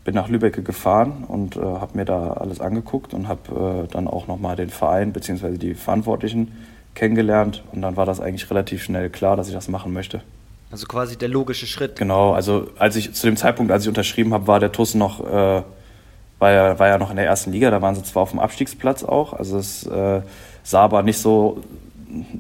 [0.05, 4.09] bin nach Lübbecke gefahren und äh, habe mir da alles angeguckt und habe äh, dann
[4.09, 6.53] auch nochmal den Verein beziehungsweise die Verantwortlichen
[6.95, 10.21] kennengelernt und dann war das eigentlich relativ schnell klar, dass ich das machen möchte.
[10.73, 11.97] Also quasi der logische Schritt.
[11.97, 15.21] Genau, also als ich zu dem Zeitpunkt, als ich unterschrieben habe, war der TUS noch,
[15.21, 15.63] äh,
[16.39, 18.41] war, ja, war ja noch in der ersten Liga, da waren sie zwar auf dem
[18.41, 20.23] Abstiegsplatz auch, also es äh,
[20.63, 21.63] sah aber nicht so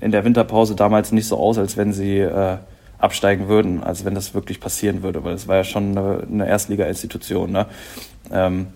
[0.00, 2.56] in der Winterpause damals nicht so aus, als wenn sie äh,
[2.98, 6.48] absteigen würden, als wenn das wirklich passieren würde, weil es war ja schon eine, eine
[6.48, 7.52] Erstliga-Institution.
[7.52, 7.66] Ne?
[8.30, 8.68] Ähm,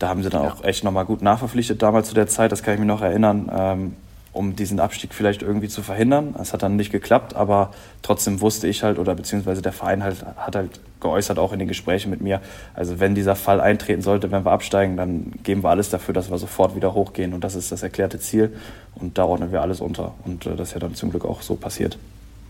[0.00, 0.52] da haben sie dann ja.
[0.52, 3.50] auch echt nochmal gut nachverpflichtet damals zu der Zeit, das kann ich mich noch erinnern.
[3.56, 3.96] Ähm,
[4.32, 6.34] um diesen Abstieg vielleicht irgendwie zu verhindern.
[6.40, 10.24] Es hat dann nicht geklappt, aber trotzdem wusste ich halt oder beziehungsweise der Verein halt,
[10.36, 12.40] hat halt geäußert, auch in den Gesprächen mit mir,
[12.74, 16.30] also wenn dieser Fall eintreten sollte, wenn wir absteigen, dann geben wir alles dafür, dass
[16.30, 18.56] wir sofort wieder hochgehen und das ist das erklärte Ziel
[18.94, 21.42] und da ordnen wir alles unter und äh, das ist ja dann zum Glück auch
[21.42, 21.98] so passiert.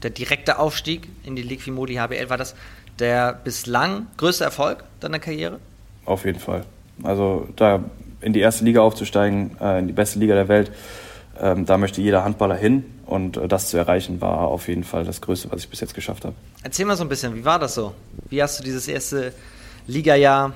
[0.03, 2.55] Der direkte Aufstieg in die Liquimodi HBL, war das
[2.99, 5.59] der bislang größte Erfolg deiner Karriere?
[6.05, 6.65] Auf jeden Fall.
[7.03, 7.83] Also da
[8.21, 10.71] in die erste Liga aufzusteigen, äh, in die beste Liga der Welt,
[11.43, 15.05] ähm, da möchte jeder Handballer hin und äh, das zu erreichen war auf jeden Fall
[15.05, 16.35] das Größte, was ich bis jetzt geschafft habe.
[16.63, 17.93] Erzähl mal so ein bisschen, wie war das so?
[18.31, 19.33] Wie hast du dieses erste
[19.87, 20.53] Ligajahr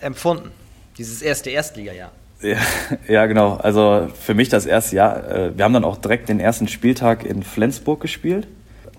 [0.00, 0.50] empfunden?
[0.98, 2.12] Dieses erste Erstligajahr?
[2.42, 2.58] Ja,
[3.08, 3.54] ja, genau.
[3.54, 5.28] Also für mich das erste Jahr.
[5.28, 8.46] Äh, wir haben dann auch direkt den ersten Spieltag in Flensburg gespielt.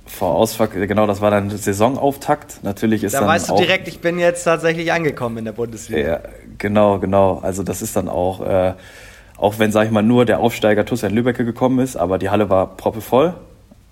[0.08, 2.64] Vor Ausfall, genau, das war dann Saisonauftakt.
[2.64, 6.08] Natürlich ist da dann weißt du direkt, ich bin jetzt tatsächlich angekommen in der Bundesliga.
[6.08, 6.20] Ja,
[6.58, 7.40] genau, genau.
[7.40, 8.74] Also das ist dann auch äh,
[9.38, 12.50] auch wenn, sage ich mal, nur der Aufsteiger Tussan Lübecke gekommen ist, aber die Halle
[12.50, 13.36] war proppevoll.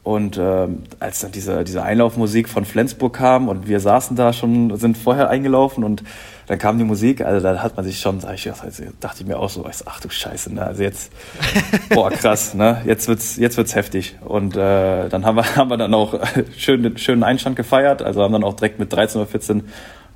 [0.05, 4.77] Und ähm, als dann diese, diese Einlaufmusik von Flensburg kam und wir saßen da schon,
[4.77, 6.03] sind vorher eingelaufen und
[6.45, 9.27] dann kam die Musik, also da hat man sich schon, sag ich, also dachte ich
[9.27, 10.61] mir auch so, ach du Scheiße, ne?
[10.61, 11.11] also jetzt,
[11.89, 12.83] boah krass, ne?
[12.85, 14.15] jetzt wird's, jetzt wird's heftig.
[14.23, 16.19] Und äh, dann haben wir, haben wir dann auch
[16.55, 19.63] schön, schönen Einstand gefeiert, also haben dann auch direkt mit 13 oder 14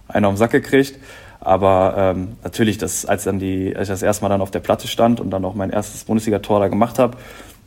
[0.07, 0.99] einen auf den Sack gekriegt.
[1.41, 4.60] Aber ähm, natürlich, das, als, dann die, als ich das erste Mal dann auf der
[4.60, 7.17] Platte stand und dann auch mein erstes Bundesliga-Tor da gemacht habe,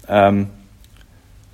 [0.09, 0.51] ähm,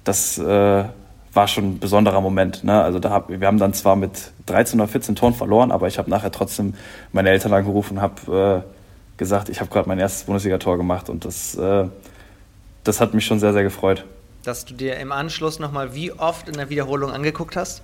[0.04, 0.84] das äh,
[1.32, 2.64] war schon ein besonderer Moment.
[2.64, 2.82] Ne?
[2.82, 5.98] Also da hab, wir haben dann zwar mit 13 oder 14 Toren verloren, aber ich
[5.98, 6.74] habe nachher trotzdem
[7.12, 11.24] meine Eltern angerufen und habe äh, gesagt, ich habe gerade mein erstes Bundesliga-Tor gemacht und
[11.24, 11.86] das, äh,
[12.82, 14.04] das hat mich schon sehr, sehr gefreut.
[14.42, 17.82] Dass du dir im Anschluss nochmal wie oft in der Wiederholung angeguckt hast?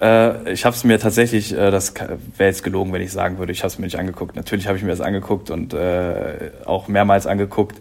[0.00, 1.94] Äh, ich habe es mir tatsächlich, äh, das
[2.36, 4.36] wäre jetzt gelogen, wenn ich sagen würde, ich habe es mir nicht angeguckt.
[4.36, 7.78] Natürlich habe ich mir das angeguckt und äh, auch mehrmals angeguckt.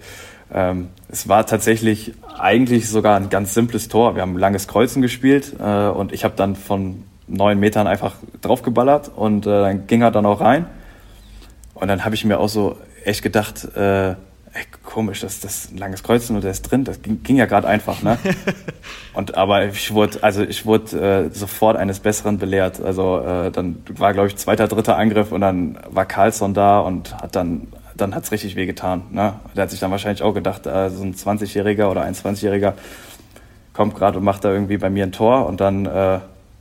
[0.54, 4.16] Ähm, es war tatsächlich eigentlich sogar ein ganz simples Tor.
[4.16, 9.12] Wir haben langes Kreuzen gespielt äh, und ich habe dann von neun Metern einfach draufgeballert
[9.16, 10.66] und äh, dann ging er dann auch rein.
[11.76, 14.16] Und dann habe ich mir auch so echt gedacht, äh,
[14.90, 16.84] komisch, das, das ist ein langes Kreuzen und der ist drin.
[16.84, 18.18] Das ging, ging ja gerade einfach, ne?
[19.14, 22.82] und aber ich wurde, also ich wurde äh, sofort eines Besseren belehrt.
[22.82, 27.16] Also äh, dann war, glaube ich, zweiter, dritter Angriff und dann war Carlsson da und
[27.22, 29.04] hat dann, dann hat's richtig wehgetan.
[29.12, 29.36] Ne?
[29.56, 32.74] Der hat sich dann wahrscheinlich auch gedacht, äh, so ein 20-Jähriger oder ein 20-Jähriger
[33.74, 36.20] kommt gerade und macht da irgendwie bei mir ein Tor und dann äh,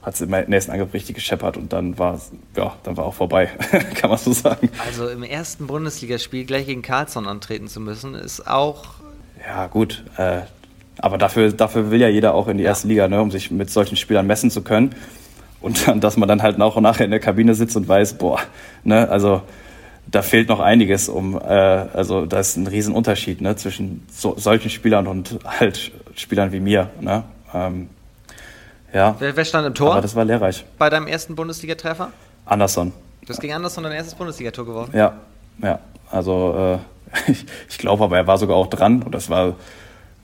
[0.08, 2.18] hat es im nächsten Angriff richtig gescheppert und dann war
[2.56, 3.50] ja, dann war auch vorbei,
[3.94, 4.70] kann man so sagen.
[4.86, 8.86] Also im ersten Bundesligaspiel gleich gegen Karlsson antreten zu müssen, ist auch.
[9.46, 10.04] Ja, gut.
[10.16, 10.40] Äh,
[10.96, 12.70] aber dafür, dafür will ja jeder auch in die ja.
[12.70, 14.94] erste Liga, ne, um sich mit solchen Spielern messen zu können.
[15.60, 18.14] Und dann, dass man dann halt nach und nachher in der Kabine sitzt und weiß,
[18.14, 18.40] boah,
[18.84, 19.42] ne, also
[20.10, 24.70] da fehlt noch einiges, um, äh, also da ist ein Riesenunterschied ne, zwischen so, solchen
[24.70, 26.88] Spielern und halt Spielern wie mir.
[26.98, 27.24] Ne?
[27.52, 27.90] Ähm,
[28.92, 29.16] ja.
[29.18, 29.92] Wer, wer, stand im Tor?
[29.92, 30.64] Aber das war lehrreich.
[30.78, 32.10] Bei deinem ersten Bundesligatreffer?
[32.46, 32.92] Anderson.
[33.22, 34.90] Du hast gegen Anderson dein erstes Bundesligator geworden?
[34.94, 35.14] Ja,
[35.62, 35.78] ja.
[36.10, 36.78] Also
[37.26, 39.54] äh, ich, ich glaube aber, er war sogar auch dran und das war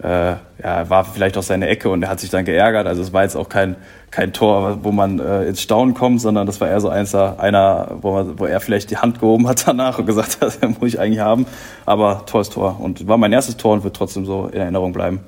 [0.03, 2.87] äh, ja, war vielleicht auch seine Ecke und er hat sich dann geärgert.
[2.87, 3.77] Also es war jetzt auch kein,
[4.11, 7.93] kein Tor, wo man äh, ins Staunen kommt, sondern das war eher so eins, einer,
[8.01, 10.89] wo, man, wo er vielleicht die Hand gehoben hat danach und gesagt hat, das muss
[10.89, 11.47] ich eigentlich haben.
[11.87, 12.81] Aber Tor ist Tor.
[12.81, 15.21] Und war mein erstes Tor und wird trotzdem so in Erinnerung bleiben.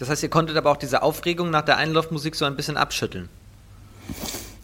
[0.00, 3.28] Das heißt, ihr konntet aber auch diese Aufregung nach der Einlaufmusik so ein bisschen abschütteln.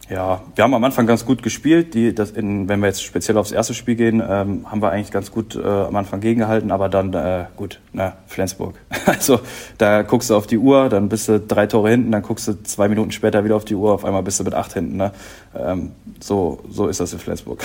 [0.09, 1.93] Ja, wir haben am Anfang ganz gut gespielt.
[1.93, 5.31] Die, in, wenn wir jetzt speziell aufs erste Spiel gehen, ähm, haben wir eigentlich ganz
[5.31, 8.75] gut äh, am Anfang gegengehalten, aber dann, äh, gut, na, Flensburg.
[9.05, 9.39] Also
[9.77, 12.63] da guckst du auf die Uhr, dann bist du drei Tore hinten, dann guckst du
[12.63, 14.97] zwei Minuten später wieder auf die Uhr, auf einmal bist du mit acht hinten.
[14.97, 15.11] Ne?
[15.55, 17.63] Ähm, so, so ist das in Flensburg.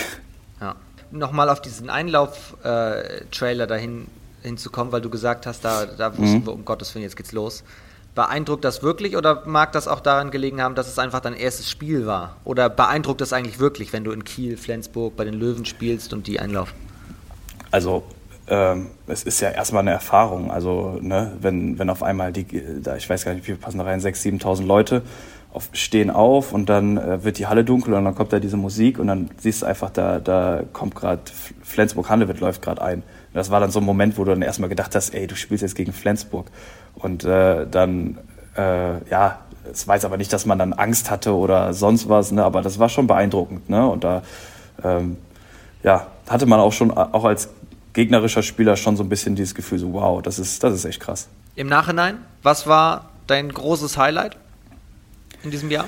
[0.60, 0.76] Ja.
[1.10, 4.06] Nochmal auf diesen Einlauf-Trailer äh, dahin
[4.42, 6.46] hinzukommen, weil du gesagt hast, da, da wussten mhm.
[6.46, 7.64] wir, um Gottes Willen, jetzt geht's los.
[8.14, 11.70] Beeindruckt das wirklich oder mag das auch daran gelegen haben, dass es einfach dein erstes
[11.70, 12.36] Spiel war?
[12.44, 16.26] Oder beeindruckt das eigentlich wirklich, wenn du in Kiel, Flensburg bei den Löwen spielst und
[16.26, 16.74] die einlaufen?
[17.70, 18.04] Also
[18.48, 20.50] ähm, es ist ja erstmal eine Erfahrung.
[20.50, 22.46] Also ne, wenn, wenn auf einmal die,
[22.82, 25.02] da, ich weiß gar nicht, wie viel passen da rein, 6.000, 7.000 Leute
[25.52, 28.56] auf, stehen auf und dann äh, wird die Halle dunkel und dann kommt da diese
[28.56, 31.22] Musik und dann siehst du einfach, da, da kommt gerade
[31.62, 33.02] Flensburg-Handewitt läuft gerade ein.
[33.34, 35.62] Das war dann so ein Moment, wo du dann erstmal gedacht hast, ey, du spielst
[35.62, 36.46] jetzt gegen Flensburg.
[36.94, 38.18] Und äh, dann,
[38.56, 39.38] äh, ja,
[39.70, 42.44] es weiß aber nicht, dass man dann Angst hatte oder sonst was, ne?
[42.44, 43.70] aber das war schon beeindruckend.
[43.70, 43.86] Ne?
[43.86, 44.22] Und da
[44.82, 45.16] ähm,
[45.82, 47.48] ja, hatte man auch schon, auch als
[47.92, 51.00] gegnerischer Spieler schon so ein bisschen dieses Gefühl, so wow, das ist, das ist echt
[51.00, 51.28] krass.
[51.54, 54.36] Im Nachhinein, was war dein großes Highlight
[55.42, 55.86] in diesem Jahr?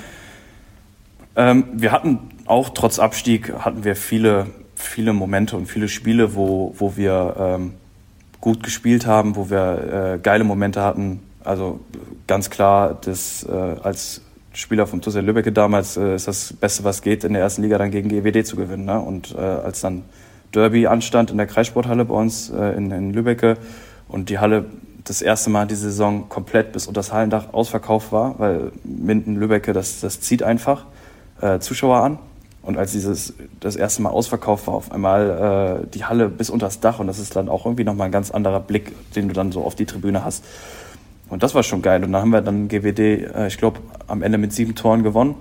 [1.35, 6.73] Ähm, wir hatten auch trotz Abstieg hatten wir viele viele Momente und viele Spiele, wo,
[6.77, 7.73] wo wir ähm,
[8.41, 11.21] gut gespielt haben, wo wir äh, geile Momente hatten.
[11.43, 11.79] Also
[12.27, 14.21] ganz klar, das, äh, als
[14.53, 17.77] Spieler vom TuS Lübbecke damals äh, ist das Beste, was geht, in der ersten Liga
[17.77, 18.85] dann gegen GWD zu gewinnen.
[18.85, 18.99] Ne?
[18.99, 20.03] Und äh, als dann
[20.53, 23.57] Derby anstand in der Kreissporthalle bei uns äh, in, in Lübbecke
[24.07, 24.65] und die Halle
[25.03, 30.01] das erste Mal diese Saison komplett bis unter das Hallendach ausverkauft war, weil Minden-Lübbecke, das,
[30.01, 30.85] das zieht einfach
[31.41, 32.19] äh, Zuschauer an.
[32.65, 36.65] Und als dieses das erste Mal ausverkauft war, auf einmal äh, die Halle bis unter
[36.65, 39.35] das Dach und das ist dann auch irgendwie nochmal ein ganz anderer Blick, den du
[39.35, 40.43] dann so auf die Tribüne hast.
[41.29, 42.03] Und das war schon geil.
[42.03, 45.35] Und dann haben wir dann GWD, äh, ich glaube, am Ende mit sieben Toren gewonnen.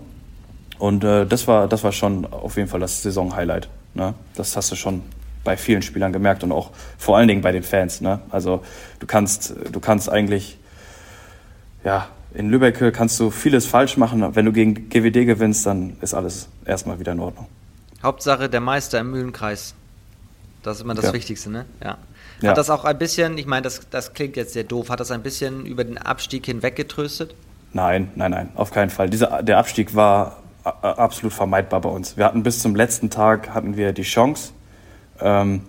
[0.78, 3.68] Und äh, das war das war schon auf jeden Fall das Saison-Highlight.
[3.94, 4.12] Ne?
[4.34, 5.02] Das hast du schon
[5.44, 8.00] bei vielen Spielern gemerkt und auch vor allen Dingen bei den Fans.
[8.00, 8.20] Ne?
[8.30, 8.62] Also
[8.98, 10.58] du kannst du kannst eigentlich
[11.84, 14.34] ja in Lübeck kannst du vieles falsch machen.
[14.34, 17.46] Wenn du gegen GWD gewinnst, dann ist alles erstmal wieder in Ordnung.
[18.02, 19.74] Hauptsache der Meister im Mühlenkreis.
[20.62, 21.12] Das ist immer das ja.
[21.12, 21.64] Wichtigste, ne?
[21.82, 21.90] Ja.
[21.90, 21.98] Hat
[22.42, 22.54] ja.
[22.54, 25.22] das auch ein bisschen, ich meine, das, das klingt jetzt sehr doof, hat das ein
[25.22, 27.34] bisschen über den Abstieg hinweg getröstet?
[27.72, 29.08] Nein, nein, nein, auf keinen Fall.
[29.08, 32.16] Dieser, der Abstieg war absolut vermeidbar bei uns.
[32.16, 34.52] Wir hatten bis zum letzten Tag hatten wir die Chance,
[35.20, 35.62] ähm,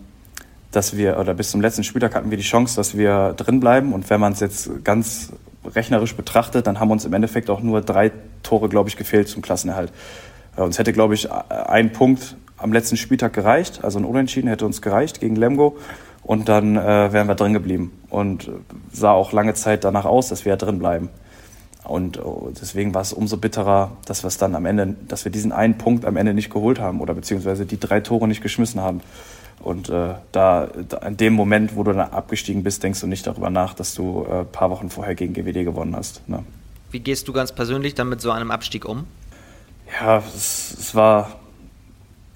[0.72, 3.94] dass wir, oder bis zum letzten Spieltag hatten wir die Chance, dass wir drin bleiben.
[3.94, 5.32] Und wenn man es jetzt ganz
[5.74, 8.12] rechnerisch betrachtet, dann haben uns im Endeffekt auch nur drei
[8.44, 9.92] Tore, glaube ich, gefehlt zum Klassenerhalt.
[10.58, 14.66] Äh, uns hätte, glaube ich, ein Punkt am letzten Spieltag gereicht, also ein Unentschieden hätte
[14.66, 15.78] uns gereicht gegen Lemgo
[16.24, 18.50] und dann äh, wären wir drin geblieben und
[18.92, 21.10] sah auch lange Zeit danach aus, dass wir ja drin bleiben.
[21.84, 22.20] Und
[22.60, 25.78] deswegen war es umso bitterer, dass wir es dann am Ende, dass wir diesen einen
[25.78, 29.02] Punkt am Ende nicht geholt haben oder beziehungsweise die drei Tore nicht geschmissen haben.
[29.60, 33.26] Und äh, da, da, in dem Moment, wo du dann abgestiegen bist, denkst du nicht
[33.26, 36.28] darüber nach, dass du äh, ein paar Wochen vorher gegen GWD gewonnen hast.
[36.30, 36.44] Ne?
[36.92, 39.06] Wie gehst du ganz persönlich dann mit so einem Abstieg um?
[40.00, 41.40] Ja, es, es war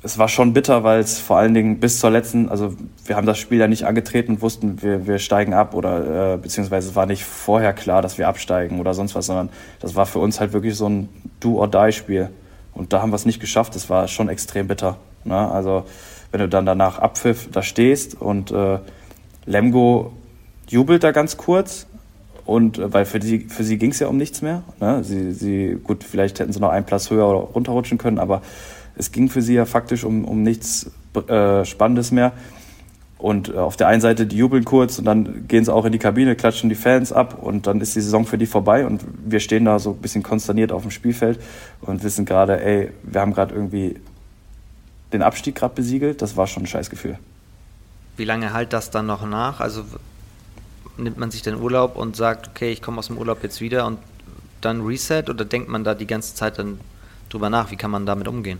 [0.01, 2.73] es war schon bitter, weil es vor allen Dingen bis zur letzten, also
[3.05, 6.37] wir haben das Spiel ja nicht angetreten und wussten, wir, wir steigen ab oder äh,
[6.37, 9.49] beziehungsweise es war nicht vorher klar, dass wir absteigen oder sonst was, sondern
[9.81, 11.09] das war für uns halt wirklich so ein
[11.41, 12.29] Do-or-Die-Spiel.
[12.73, 13.75] Und da haben wir es nicht geschafft.
[13.75, 14.95] Das war schon extrem bitter.
[15.25, 15.35] Ne?
[15.35, 15.83] Also
[16.31, 18.79] wenn du dann danach Abpfiff da stehst und äh,
[19.45, 20.13] Lemgo
[20.67, 21.87] jubelt da ganz kurz
[22.45, 24.63] und äh, weil für, die, für sie ging es ja um nichts mehr.
[24.79, 25.03] Ne?
[25.03, 28.41] Sie, sie, gut, vielleicht hätten sie noch einen Platz höher oder runterrutschen können, aber
[28.95, 30.91] es ging für sie ja faktisch um, um nichts
[31.27, 32.33] äh, Spannendes mehr.
[33.19, 35.91] Und äh, auf der einen Seite, die jubeln kurz und dann gehen sie auch in
[35.91, 39.03] die Kabine, klatschen die Fans ab und dann ist die Saison für die vorbei und
[39.25, 41.39] wir stehen da so ein bisschen konsterniert auf dem Spielfeld
[41.81, 43.95] und wissen gerade, ey, wir haben gerade irgendwie
[45.13, 47.17] den Abstieg gerade besiegelt, das war schon ein Scheißgefühl.
[48.17, 49.59] Wie lange halt das dann noch nach?
[49.59, 49.83] Also
[50.97, 53.85] nimmt man sich den Urlaub und sagt, okay, ich komme aus dem Urlaub jetzt wieder
[53.85, 53.99] und
[54.61, 56.79] dann Reset oder denkt man da die ganze Zeit dann
[57.29, 57.71] drüber nach?
[57.71, 58.59] Wie kann man damit umgehen?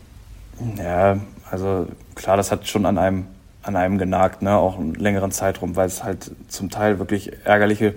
[0.78, 1.18] Ja,
[1.52, 3.28] also klar, das hat schon an einem,
[3.64, 4.56] an einem genagt, ne?
[4.56, 7.95] auch einen längeren Zeitraum, weil es halt zum Teil wirklich ärgerliche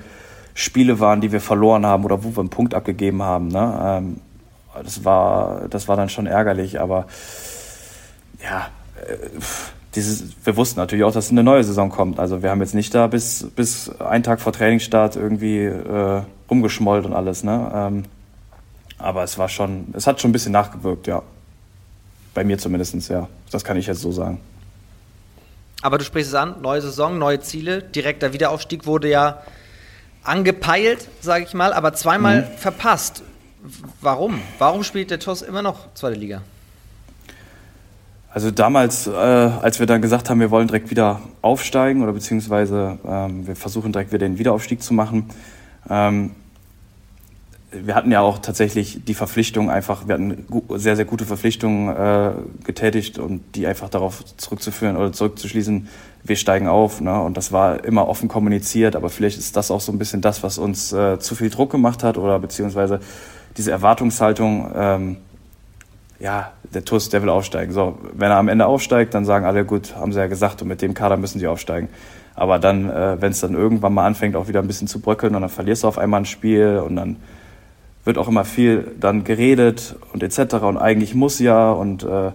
[0.55, 3.48] Spiele waren, die wir verloren haben oder wo wir einen Punkt abgegeben haben.
[3.48, 3.80] Ne?
[3.82, 4.20] Ähm,
[4.82, 7.07] das, war, das war dann schon ärgerlich, aber
[8.43, 9.16] ja, äh,
[9.95, 12.18] dieses, wir wussten natürlich auch, dass eine neue Saison kommt.
[12.18, 17.05] Also wir haben jetzt nicht da bis, bis einen Tag vor Trainingsstart irgendwie äh, umgeschmollt
[17.05, 17.45] und alles.
[17.45, 17.70] Ne?
[17.74, 18.05] Ähm,
[18.99, 21.22] aber es war schon, es hat schon ein bisschen nachgewirkt, ja.
[22.34, 23.28] Bei mir zumindest, ja.
[23.51, 24.40] Das kann ich jetzt so sagen.
[25.82, 27.82] Aber du sprichst es an, neue Saison, neue Ziele.
[27.82, 29.43] Direkter Wiederaufstieg wurde ja
[30.22, 32.59] angepeilt, sage ich mal, aber zweimal mhm.
[32.59, 33.22] verpasst.
[34.01, 34.40] Warum?
[34.59, 36.43] Warum spielt der TUS immer noch zweite Liga?
[38.34, 42.98] Also damals, äh, als wir dann gesagt haben, wir wollen direkt wieder aufsteigen oder beziehungsweise
[43.06, 45.28] ähm, wir versuchen direkt wieder den Wiederaufstieg zu machen,
[45.90, 46.30] ähm,
[47.72, 52.32] wir hatten ja auch tatsächlich die Verpflichtung einfach, wir hatten sehr, sehr gute Verpflichtungen äh,
[52.64, 55.88] getätigt und die einfach darauf zurückzuführen oder zurückzuschließen,
[56.24, 57.00] wir steigen auf.
[57.00, 57.20] Ne?
[57.20, 60.42] Und das war immer offen kommuniziert, aber vielleicht ist das auch so ein bisschen das,
[60.42, 63.00] was uns äh, zu viel Druck gemacht hat oder beziehungsweise
[63.56, 65.16] diese Erwartungshaltung, ähm,
[66.22, 67.72] ja, der TUS, der will aufsteigen.
[67.72, 70.68] So, wenn er am Ende aufsteigt, dann sagen alle, gut, haben sie ja gesagt, und
[70.68, 71.88] mit dem Kader müssen sie aufsteigen.
[72.36, 75.34] Aber dann, äh, wenn es dann irgendwann mal anfängt, auch wieder ein bisschen zu bröckeln
[75.34, 77.16] und dann verlierst du auf einmal ein Spiel und dann
[78.04, 80.54] wird auch immer viel dann geredet und etc.
[80.62, 82.30] Und eigentlich muss ja und äh,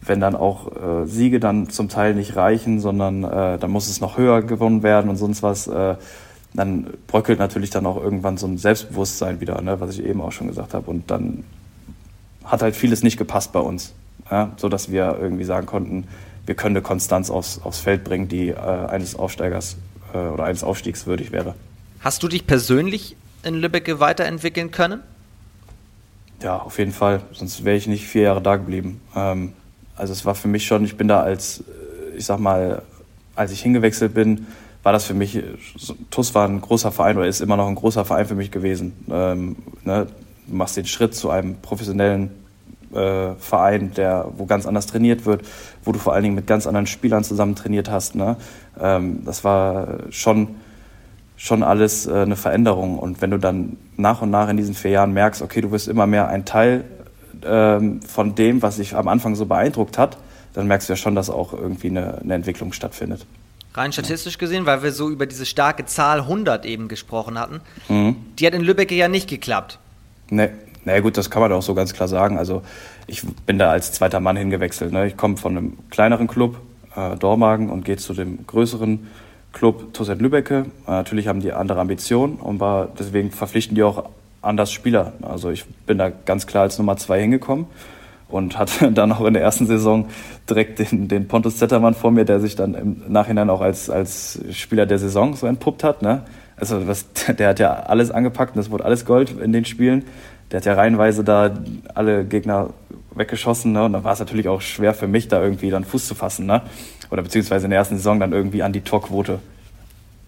[0.00, 4.00] wenn dann auch äh, Siege dann zum Teil nicht reichen, sondern äh, dann muss es
[4.00, 5.96] noch höher gewonnen werden und sonst was, äh,
[6.54, 10.32] dann bröckelt natürlich dann auch irgendwann so ein Selbstbewusstsein wieder, ne, was ich eben auch
[10.32, 10.90] schon gesagt habe.
[10.90, 11.44] Und dann
[12.44, 13.92] hat halt vieles nicht gepasst bei uns,
[14.30, 16.06] ja, so dass wir irgendwie sagen konnten,
[16.46, 19.76] wir können eine Konstanz aufs, aufs Feld bringen, die äh, eines Aufsteigers
[20.12, 21.54] äh, oder eines Aufstiegs würdig wäre.
[22.00, 25.00] Hast du dich persönlich in Lübeck weiterentwickeln können?
[26.42, 27.22] Ja, auf jeden Fall.
[27.32, 29.00] Sonst wäre ich nicht vier Jahre da geblieben.
[29.16, 29.54] Ähm,
[29.96, 32.82] also es war für mich schon, ich bin da als, äh, ich sag mal,
[33.34, 34.46] als ich hingewechselt bin,
[34.82, 35.42] war das für mich,
[36.10, 38.92] TUS war ein großer Verein oder ist immer noch ein großer Verein für mich gewesen.
[39.10, 40.06] Ähm, ne?
[40.46, 42.30] Du machst den Schritt zu einem professionellen
[42.94, 45.42] äh, Verein, der, wo ganz anders trainiert wird,
[45.84, 48.14] wo du vor allen Dingen mit ganz anderen Spielern zusammen trainiert hast.
[48.14, 48.36] Ne?
[48.80, 50.56] Ähm, das war schon
[51.36, 52.98] schon alles äh, eine Veränderung.
[52.98, 55.88] Und wenn du dann nach und nach in diesen vier Jahren merkst, okay, du wirst
[55.88, 56.84] immer mehr ein Teil
[57.44, 60.16] ähm, von dem, was dich am Anfang so beeindruckt hat,
[60.52, 63.26] dann merkst du ja schon, dass auch irgendwie eine, eine Entwicklung stattfindet.
[63.74, 68.16] Rein statistisch gesehen, weil wir so über diese starke Zahl 100 eben gesprochen hatten, mhm.
[68.38, 69.80] die hat in Lübeck ja nicht geklappt.
[70.30, 70.48] Nee,
[70.84, 72.38] naja gut, das kann man auch so ganz klar sagen.
[72.38, 72.62] Also
[73.06, 74.92] ich bin da als zweiter Mann hingewechselt.
[74.92, 75.06] Ne?
[75.06, 76.58] Ich komme von einem kleineren Club,
[76.96, 79.06] äh, Dormagen, und gehe zu dem größeren
[79.52, 80.66] Club Toset Lübecke.
[80.86, 84.04] Äh, natürlich haben die andere Ambitionen und war, deswegen verpflichten die auch
[84.42, 85.14] anders Spieler.
[85.22, 87.66] Also ich bin da ganz klar als Nummer zwei hingekommen
[88.28, 90.08] und hatte dann auch in der ersten Saison
[90.48, 94.38] direkt den, den Pontus Zettermann vor mir, der sich dann im Nachhinein auch als, als
[94.52, 96.02] Spieler der Saison so entpuppt hat.
[96.02, 96.22] Ne?
[96.56, 97.06] Also was,
[97.38, 100.04] der hat ja alles angepackt und das wurde alles Gold in den Spielen.
[100.50, 101.54] Der hat ja reihenweise da
[101.94, 102.70] alle Gegner
[103.14, 103.72] weggeschossen.
[103.72, 103.84] Ne?
[103.84, 106.46] Und dann war es natürlich auch schwer für mich, da irgendwie dann Fuß zu fassen.
[106.46, 106.62] Ne?
[107.14, 109.38] oder beziehungsweise in der ersten Saison dann irgendwie an die Torquote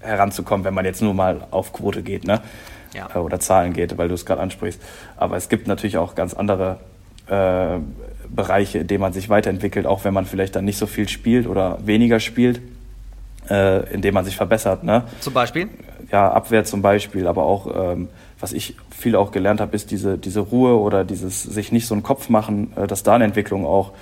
[0.01, 2.41] heranzukommen, wenn man jetzt nur mal auf Quote geht, ne?
[2.95, 3.09] Ja.
[3.13, 4.81] Äh, oder Zahlen geht, weil du es gerade ansprichst.
[5.17, 6.79] Aber es gibt natürlich auch ganz andere
[7.27, 7.79] äh,
[8.29, 11.49] Bereiche, in denen man sich weiterentwickelt, auch wenn man vielleicht dann nicht so viel spielt
[11.49, 12.61] oder weniger spielt,
[13.51, 14.85] äh, in dem man sich verbessert.
[14.85, 15.03] Ne?
[15.19, 15.69] Zum Beispiel?
[16.13, 20.19] Ja, Abwehr zum Beispiel, aber auch, ähm, was ich viel auch gelernt habe, ist diese,
[20.19, 23.67] diese Ruhe oder dieses sich nicht so einen Kopf machen, äh, dass da eine Entwicklung
[23.67, 23.93] auch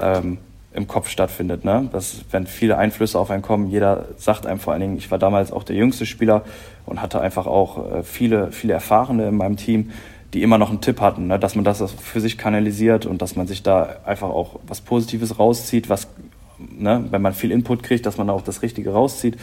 [0.00, 0.38] ähm,
[0.74, 1.64] im Kopf stattfindet.
[1.64, 1.88] Ne?
[1.92, 5.18] Dass, wenn viele Einflüsse auf einen kommen, jeder sagt einem vor allen Dingen, ich war
[5.18, 6.42] damals auch der jüngste Spieler
[6.84, 9.92] und hatte einfach auch äh, viele, viele Erfahrene in meinem Team,
[10.34, 11.38] die immer noch einen Tipp hatten, ne?
[11.38, 15.38] dass man das für sich kanalisiert und dass man sich da einfach auch was Positives
[15.38, 16.08] rauszieht, was,
[16.58, 17.06] ne?
[17.10, 19.38] wenn man viel Input kriegt, dass man auch das Richtige rauszieht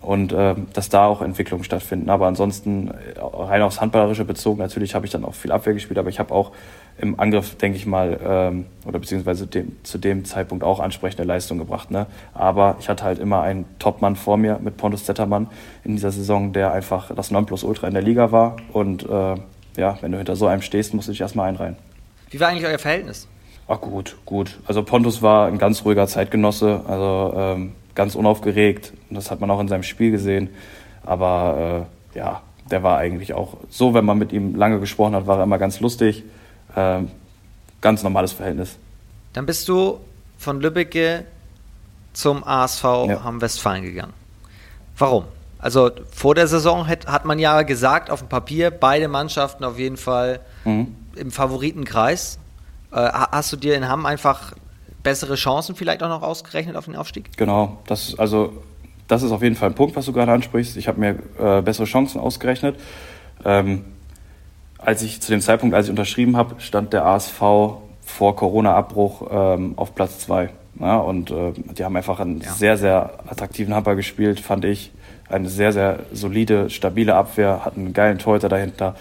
[0.00, 2.08] und äh, dass da auch Entwicklungen stattfinden.
[2.10, 5.98] Aber ansonsten äh, rein aufs Handballerische bezogen, natürlich habe ich dann auch viel Abwehr gespielt,
[5.98, 6.52] aber ich habe auch
[6.98, 11.58] im Angriff, denke ich mal, ähm, oder beziehungsweise dem, zu dem Zeitpunkt auch ansprechende Leistung
[11.58, 11.90] gebracht.
[11.90, 12.06] Ne?
[12.34, 15.48] Aber ich hatte halt immer einen Topmann vor mir mit Pontus Zettermann
[15.84, 18.56] in dieser Saison, der einfach das Nonplusultra in der Liga war.
[18.72, 19.34] Und äh,
[19.76, 21.76] ja, wenn du hinter so einem stehst, musst du dich erstmal einreihen.
[22.30, 23.28] Wie war eigentlich euer Verhältnis?
[23.66, 24.58] Ach gut, gut.
[24.66, 28.92] Also Pontus war ein ganz ruhiger Zeitgenosse, also ähm, ganz unaufgeregt.
[29.10, 30.50] Das hat man auch in seinem Spiel gesehen.
[31.04, 35.26] Aber äh, ja, der war eigentlich auch so, wenn man mit ihm lange gesprochen hat,
[35.26, 36.24] war er immer ganz lustig.
[36.74, 37.00] Äh,
[37.80, 38.76] ganz normales Verhältnis.
[39.32, 40.00] Dann bist du
[40.38, 41.24] von Lübbecke
[42.12, 43.24] zum ASV ja.
[43.24, 44.12] Hamm-Westfalen gegangen.
[44.98, 45.24] Warum?
[45.58, 49.78] Also vor der Saison hat, hat man ja gesagt auf dem Papier, beide Mannschaften auf
[49.78, 50.94] jeden Fall mhm.
[51.16, 52.38] im Favoritenkreis.
[52.92, 54.52] Äh, hast du dir in Hamm einfach
[55.02, 57.36] bessere Chancen vielleicht auch noch ausgerechnet auf den Aufstieg?
[57.36, 58.52] Genau, das, also,
[59.08, 60.76] das ist auf jeden Fall ein Punkt, was du gerade ansprichst.
[60.76, 62.76] Ich habe mir äh, bessere Chancen ausgerechnet.
[63.44, 63.84] Ähm,
[64.78, 69.74] als ich zu dem Zeitpunkt, als ich unterschrieben habe, stand der ASV vor Corona-Abbruch ähm,
[69.76, 70.50] auf Platz zwei.
[70.78, 72.52] Ja, und äh, die haben einfach einen ja.
[72.52, 74.92] sehr, sehr attraktiven Hamper gespielt, fand ich.
[75.28, 78.96] eine sehr, sehr solide, stabile Abwehr, hat einen geilen Torhüter dahinter.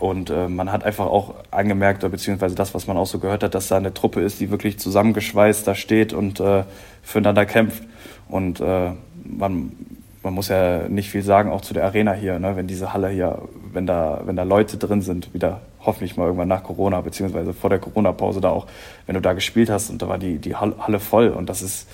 [0.00, 3.54] Und äh, man hat einfach auch angemerkt, beziehungsweise das, was man auch so gehört hat,
[3.54, 6.64] dass da eine Truppe ist, die wirklich zusammengeschweißt da steht und äh,
[7.02, 7.82] füreinander kämpft.
[8.26, 8.92] Und äh,
[9.24, 9.72] man,
[10.22, 12.56] man muss ja nicht viel sagen, auch zu der Arena hier, ne?
[12.56, 13.42] wenn diese Halle hier,
[13.74, 17.68] wenn da, wenn da Leute drin sind, wieder hoffentlich mal irgendwann nach Corona, beziehungsweise vor
[17.68, 18.66] der Corona-Pause da auch,
[19.04, 21.86] wenn du da gespielt hast und da war die, die Halle voll und das ist,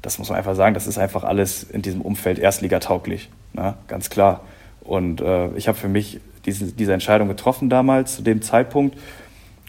[0.00, 3.74] das muss man einfach sagen, das ist einfach alles in diesem Umfeld erstligatauglich, ne?
[3.86, 4.40] ganz klar.
[4.80, 8.96] Und äh, ich habe für mich diese, diese Entscheidung getroffen damals, zu dem Zeitpunkt,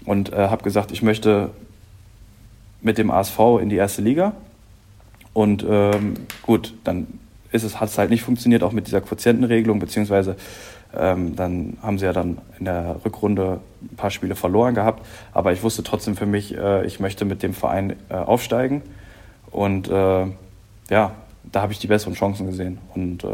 [0.06, 1.52] und äh, habe gesagt, ich möchte
[2.82, 4.34] mit dem ASV in die erste Liga.
[5.34, 7.08] Und ähm, gut, dann
[7.52, 10.36] ist es, hat es halt nicht funktioniert, auch mit dieser Quotientenregelung, beziehungsweise
[10.94, 15.06] ähm, dann haben sie ja dann in der Rückrunde ein paar Spiele verloren gehabt.
[15.34, 18.82] Aber ich wusste trotzdem für mich, äh, ich möchte mit dem Verein äh, aufsteigen.
[19.52, 20.26] Und äh,
[20.90, 21.12] ja,
[21.52, 22.80] da habe ich die besseren Chancen gesehen.
[22.94, 23.28] Und äh,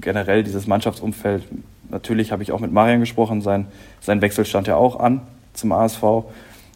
[0.00, 1.44] generell dieses Mannschaftsumfeld,
[1.92, 3.66] natürlich habe ich auch mit Marian gesprochen, sein,
[4.00, 5.20] sein Wechsel stand ja auch an
[5.52, 6.24] zum ASV.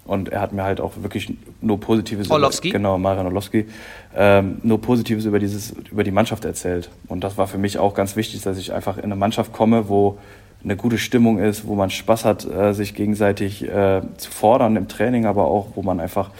[0.05, 2.69] Und er hat mir halt auch wirklich nur Positives Orlowski?
[2.69, 3.67] über, genau, Marian Orlowski,
[4.15, 6.91] ähm, nur Positives über dieses, über die Mannschaft erzählt.
[7.09, 9.89] Und das war für mich auch ganz wichtig, dass ich einfach in eine Mannschaft komme,
[9.89, 10.19] wo
[10.63, 14.87] eine gute Stimmung ist, wo man Spaß hat, äh, sich gegenseitig äh, zu fordern im
[14.87, 16.31] Training, aber auch, wo man einfach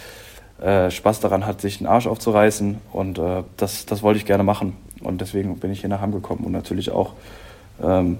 [0.61, 2.77] äh, Spaß daran hat, sich den Arsch aufzureißen.
[2.91, 4.75] Und äh, das, das wollte ich gerne machen.
[5.01, 7.13] Und deswegen bin ich hier nach Hamm gekommen und natürlich auch,
[7.83, 8.17] ähm,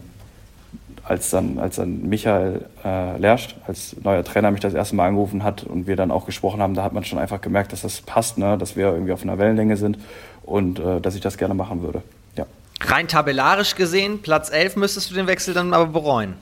[1.07, 5.43] als, dann, als dann Michael äh, Lerscht als neuer Trainer mich das erste Mal angerufen
[5.43, 8.01] hat und wir dann auch gesprochen haben, da hat man schon einfach gemerkt, dass das
[8.01, 8.57] passt, ne?
[8.57, 9.97] dass wir irgendwie auf einer Wellenlänge sind
[10.43, 12.01] und äh, dass ich das gerne machen würde.
[12.35, 12.45] Ja.
[12.81, 16.33] Rein tabellarisch gesehen, Platz 11 müsstest du den Wechsel dann aber bereuen.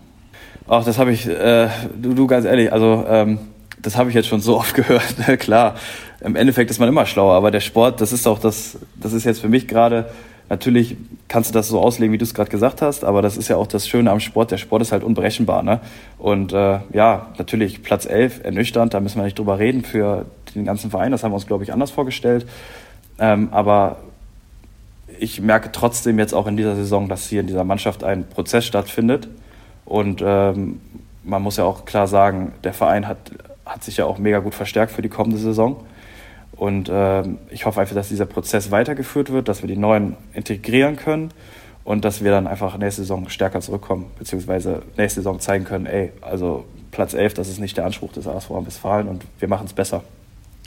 [0.68, 3.39] Ach, das habe ich, äh, du, du ganz ehrlich, also ähm,
[3.82, 5.28] das habe ich jetzt schon so oft gehört.
[5.28, 5.38] Ne?
[5.38, 5.76] Klar,
[6.22, 9.26] im Endeffekt ist man immer schlauer, aber der Sport, das ist auch das, das ist
[9.26, 10.09] jetzt für mich gerade,
[10.50, 13.48] natürlich kannst du das so auslegen, wie du es gerade gesagt hast, aber das ist
[13.48, 14.52] ja auch das Schöne am Sport.
[14.52, 15.64] Der Sport ist halt unberechenbar.
[15.64, 15.80] Ne?
[16.18, 20.66] Und äh, ja, natürlich Platz 11, ernüchternd, da müssen wir nicht drüber reden für den
[20.66, 21.12] ganzen Verein.
[21.12, 22.48] Das haben wir uns, glaube ich, anders vorgestellt.
[23.20, 23.98] Ähm, aber
[25.20, 28.66] ich merke trotzdem jetzt auch in dieser Saison, dass hier in dieser Mannschaft ein Prozess
[28.66, 29.28] stattfindet.
[29.86, 30.82] Und ähm,
[31.24, 33.32] man muss ja auch klar sagen, der Verein hat
[33.66, 35.78] hat sich ja auch mega gut verstärkt für die kommende Saison.
[36.56, 40.95] Und äh, ich hoffe einfach, dass dieser Prozess weitergeführt wird, dass wir die Neuen integrieren
[40.95, 41.32] können
[41.84, 46.12] und dass wir dann einfach nächste Saison stärker zurückkommen, beziehungsweise nächste Saison zeigen können, ey,
[46.22, 49.74] also Platz 11, das ist nicht der Anspruch des ASV Westfalen und wir machen es
[49.74, 50.03] besser.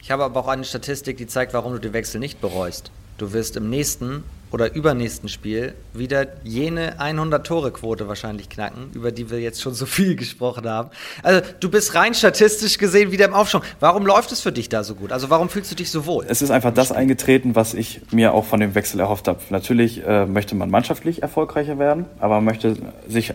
[0.03, 2.91] Ich habe aber auch eine Statistik, die zeigt, warum du den Wechsel nicht bereust.
[3.19, 9.41] Du wirst im nächsten oder übernächsten Spiel wieder jene 100-Tore-Quote wahrscheinlich knacken, über die wir
[9.41, 10.91] jetzt schon so viel gesprochen haben.
[11.23, 13.63] Also du bist rein statistisch gesehen wieder im Aufschwung.
[13.81, 15.13] Warum läuft es für dich da so gut?
[15.13, 16.25] Also warum fühlst du dich so wohl?
[16.29, 19.41] Es ist einfach das eingetreten, was ich mir auch von dem Wechsel erhofft habe.
[19.51, 22.77] Natürlich äh, möchte man mannschaftlich erfolgreicher werden, aber man möchte
[23.09, 23.35] sich,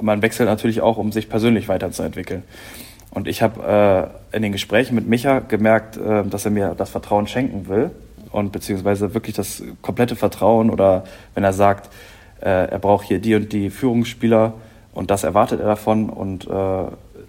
[0.00, 2.44] man wechselt natürlich auch, um sich persönlich weiterzuentwickeln.
[3.10, 6.90] Und ich habe äh, in den Gesprächen mit Micha gemerkt, äh, dass er mir das
[6.90, 7.90] Vertrauen schenken will
[8.32, 11.04] und beziehungsweise wirklich das komplette Vertrauen oder
[11.34, 11.90] wenn er sagt,
[12.40, 14.54] äh, er braucht hier die und die Führungsspieler
[14.92, 16.84] und das erwartet er davon und äh,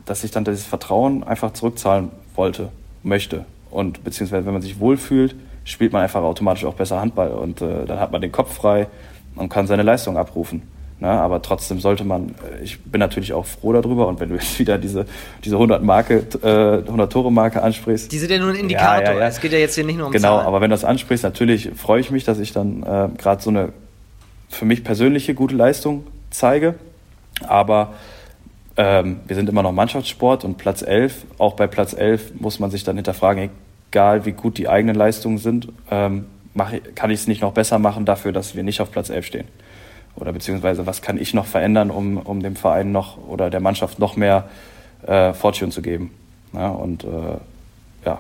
[0.05, 2.69] dass ich dann dieses Vertrauen einfach zurückzahlen wollte,
[3.03, 5.35] möchte und beziehungsweise wenn man sich wohlfühlt,
[5.65, 8.87] spielt man einfach automatisch auch besser Handball und äh, dann hat man den Kopf frei
[9.35, 10.63] und kann seine Leistung abrufen.
[11.03, 11.09] Ne?
[11.09, 14.57] Aber trotzdem sollte man, äh, ich bin natürlich auch froh darüber und wenn du jetzt
[14.59, 15.05] wieder diese,
[15.43, 18.09] diese 100 Marke, äh, 100 Tore Marke ansprichst.
[18.09, 19.03] Die sind ja nur ein Indikator.
[19.03, 19.27] Ja, ja, ja.
[19.27, 20.47] Es geht ja jetzt hier nicht nur um Genau, Zahlen.
[20.47, 23.49] aber wenn du das ansprichst, natürlich freue ich mich, dass ich dann äh, gerade so
[23.49, 23.73] eine
[24.47, 26.75] für mich persönliche gute Leistung zeige.
[27.45, 27.95] Aber
[28.77, 32.71] ähm, wir sind immer noch Mannschaftssport und Platz 11, auch bei Platz 11 muss man
[32.71, 33.49] sich dann hinterfragen,
[33.91, 37.77] egal wie gut die eigenen Leistungen sind, ähm, mach, kann ich es nicht noch besser
[37.77, 39.47] machen dafür, dass wir nicht auf Platz 11 stehen
[40.15, 43.99] oder beziehungsweise was kann ich noch verändern, um, um dem Verein noch oder der Mannschaft
[43.99, 44.45] noch mehr
[45.05, 46.11] äh, Fortune zu geben.
[46.53, 47.07] Ja, und äh,
[48.05, 48.19] ja,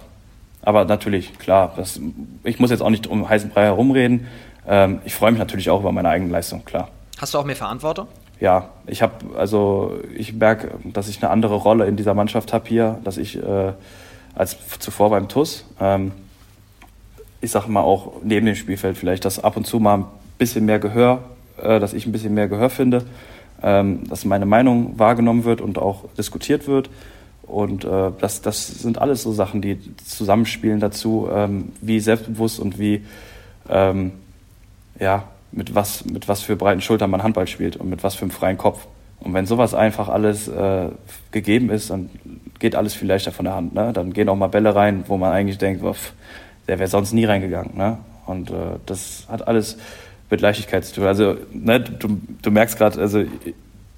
[0.61, 1.99] aber natürlich, klar, das,
[2.43, 4.27] ich muss jetzt auch nicht um heißen Brei herumreden.
[4.67, 6.89] Ähm, ich freue mich natürlich auch über meine eigene Leistung, klar.
[7.19, 8.07] Hast du auch mehr Verantwortung?
[8.39, 12.67] Ja, ich habe, also ich merke, dass ich eine andere Rolle in dieser Mannschaft habe
[12.67, 13.73] hier, dass ich äh,
[14.35, 16.11] als zuvor beim TUS, ähm,
[17.39, 20.05] ich sage mal auch neben dem Spielfeld vielleicht, dass ab und zu mal ein
[20.37, 21.19] bisschen mehr Gehör
[21.63, 23.03] äh, dass ich ein bisschen mehr Gehör finde,
[23.61, 26.89] ähm, dass meine Meinung wahrgenommen wird und auch diskutiert wird.
[27.43, 32.79] Und äh, das, das sind alles so Sachen, die zusammenspielen dazu, ähm, wie selbstbewusst und
[32.79, 33.05] wie,
[33.69, 34.11] ähm,
[34.99, 38.23] ja, mit was, mit was für breiten Schultern man Handball spielt und mit was für
[38.23, 38.87] einem freien Kopf.
[39.19, 40.89] Und wenn sowas einfach alles äh,
[41.31, 42.09] gegeben ist, dann
[42.59, 43.73] geht alles viel leichter von der Hand.
[43.73, 43.93] Ne?
[43.93, 46.13] Dann gehen auch mal Bälle rein, wo man eigentlich denkt, pff,
[46.67, 47.77] der wäre sonst nie reingegangen.
[47.77, 47.97] Ne?
[48.25, 49.77] Und äh, das hat alles
[50.33, 51.05] mit Leichtigkeit zu tun.
[51.05, 53.23] Also ne, du, du merkst gerade, also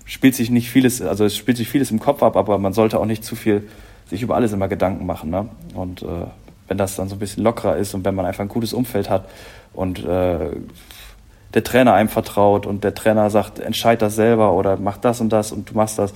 [0.04, 3.00] spielt sich nicht vieles, also es spielt sich vieles im Kopf ab, aber man sollte
[3.00, 3.70] auch nicht zu viel
[4.10, 5.30] sich über alles immer Gedanken machen.
[5.30, 5.48] Ne?
[5.76, 6.08] Und äh,
[6.68, 9.10] wenn das dann so ein bisschen lockerer ist und wenn man einfach ein gutes Umfeld
[9.10, 9.30] hat
[9.72, 10.50] und äh,
[11.54, 15.30] der Trainer einem vertraut und der Trainer sagt, entscheid das selber oder mach das und
[15.30, 16.14] das und du machst das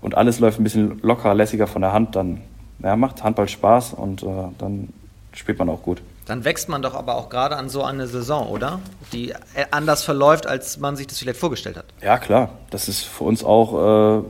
[0.00, 2.40] und alles läuft ein bisschen lockerer, lässiger von der Hand, dann
[2.78, 4.26] ja, macht Handball Spaß und äh,
[4.58, 4.90] dann
[5.32, 6.02] spielt man auch gut.
[6.26, 8.80] Dann wächst man doch aber auch gerade an so eine Saison, oder?
[9.12, 11.86] Die äh, anders verläuft, als man sich das vielleicht vorgestellt hat.
[12.02, 12.50] Ja, klar.
[12.70, 14.22] Das ist für uns auch äh,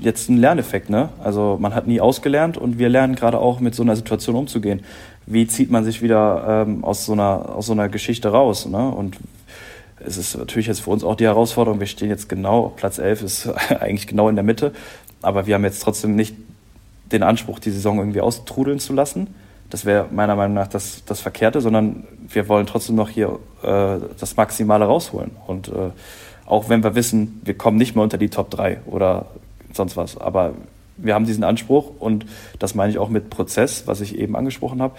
[0.00, 0.88] jetzt ein Lerneffekt.
[0.88, 1.10] Ne?
[1.22, 4.82] Also man hat nie ausgelernt und wir lernen gerade auch mit so einer Situation umzugehen.
[5.26, 8.64] Wie zieht man sich wieder ähm, aus, so einer, aus so einer Geschichte raus?
[8.64, 8.88] Ne?
[8.88, 9.18] Und
[10.00, 11.78] es ist natürlich jetzt für uns auch die Herausforderung.
[11.78, 13.48] Wir stehen jetzt genau, Platz 11 ist
[13.80, 14.72] eigentlich genau in der Mitte.
[15.20, 16.34] Aber wir haben jetzt trotzdem nicht
[17.12, 19.26] den Anspruch, die Saison irgendwie austrudeln zu lassen
[19.70, 23.98] das wäre meiner Meinung nach das, das Verkehrte, sondern wir wollen trotzdem noch hier äh,
[24.18, 25.32] das Maximale rausholen.
[25.46, 25.90] Und äh,
[26.46, 29.26] auch wenn wir wissen, wir kommen nicht mehr unter die Top 3 oder
[29.74, 30.54] sonst was, aber
[30.96, 32.26] wir haben diesen Anspruch und
[32.58, 34.96] das meine ich auch mit Prozess, was ich eben angesprochen habe,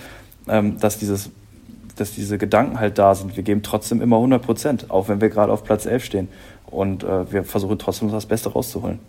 [0.48, 1.30] ähm, dass, dieses,
[1.96, 3.36] dass diese Gedanken halt da sind.
[3.36, 6.30] Wir geben trotzdem immer 100 Prozent, auch wenn wir gerade auf Platz 11 stehen.
[6.68, 9.00] Und äh, wir versuchen trotzdem das Beste rauszuholen.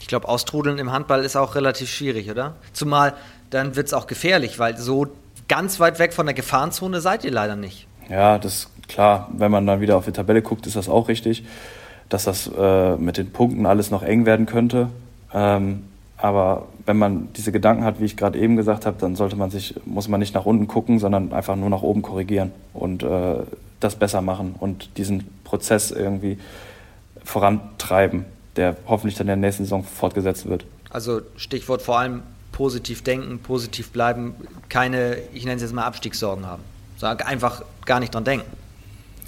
[0.00, 2.54] Ich glaube, Austrudeln im Handball ist auch relativ schwierig, oder?
[2.72, 3.14] Zumal
[3.52, 5.06] dann wird es auch gefährlich, weil so
[5.48, 7.86] ganz weit weg von der Gefahrenzone seid ihr leider nicht.
[8.08, 9.30] Ja, das ist klar.
[9.36, 11.44] Wenn man dann wieder auf die Tabelle guckt, ist das auch richtig,
[12.08, 14.88] dass das äh, mit den Punkten alles noch eng werden könnte.
[15.32, 15.84] Ähm,
[16.16, 19.50] aber wenn man diese Gedanken hat, wie ich gerade eben gesagt habe, dann sollte man
[19.50, 23.36] sich, muss man nicht nach unten gucken, sondern einfach nur nach oben korrigieren und äh,
[23.80, 26.38] das besser machen und diesen Prozess irgendwie
[27.24, 28.24] vorantreiben,
[28.56, 30.64] der hoffentlich dann in der nächsten Saison fortgesetzt wird.
[30.90, 32.22] Also Stichwort vor allem
[32.52, 34.34] positiv denken, positiv bleiben,
[34.68, 36.62] keine, ich nenne es jetzt mal Abstiegssorgen haben.
[36.98, 38.46] Sag einfach gar nicht dran denken.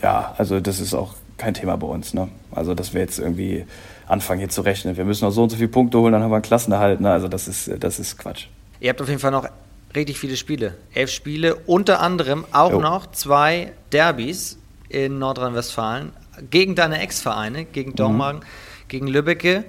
[0.03, 2.15] Ja, also das ist auch kein Thema bei uns.
[2.15, 2.29] Ne?
[2.53, 3.67] Also, dass wir jetzt irgendwie
[4.07, 4.97] anfangen hier zu rechnen.
[4.97, 7.01] Wir müssen noch so und so viele Punkte holen, dann haben wir einen Klassenerhalt.
[7.01, 7.11] Ne?
[7.11, 8.47] Also, das ist, das ist Quatsch.
[8.81, 9.49] Ihr habt auf jeden Fall noch
[9.95, 10.77] richtig viele Spiele.
[10.93, 12.81] Elf Spiele, unter anderem auch jo.
[12.81, 14.59] noch zwei Derbys
[14.89, 16.13] in Nordrhein-Westfalen
[16.51, 18.89] gegen deine Ex-Vereine, gegen Dormagen, mhm.
[18.89, 19.65] gegen Lübbecke.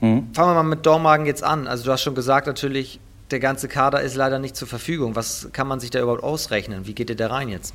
[0.00, 0.28] Mhm.
[0.32, 1.66] Fangen wir mal mit Dormagen jetzt an.
[1.66, 5.16] Also du hast schon gesagt, natürlich, der ganze Kader ist leider nicht zur Verfügung.
[5.16, 6.86] Was kann man sich da überhaupt ausrechnen?
[6.86, 7.74] Wie geht ihr da rein jetzt?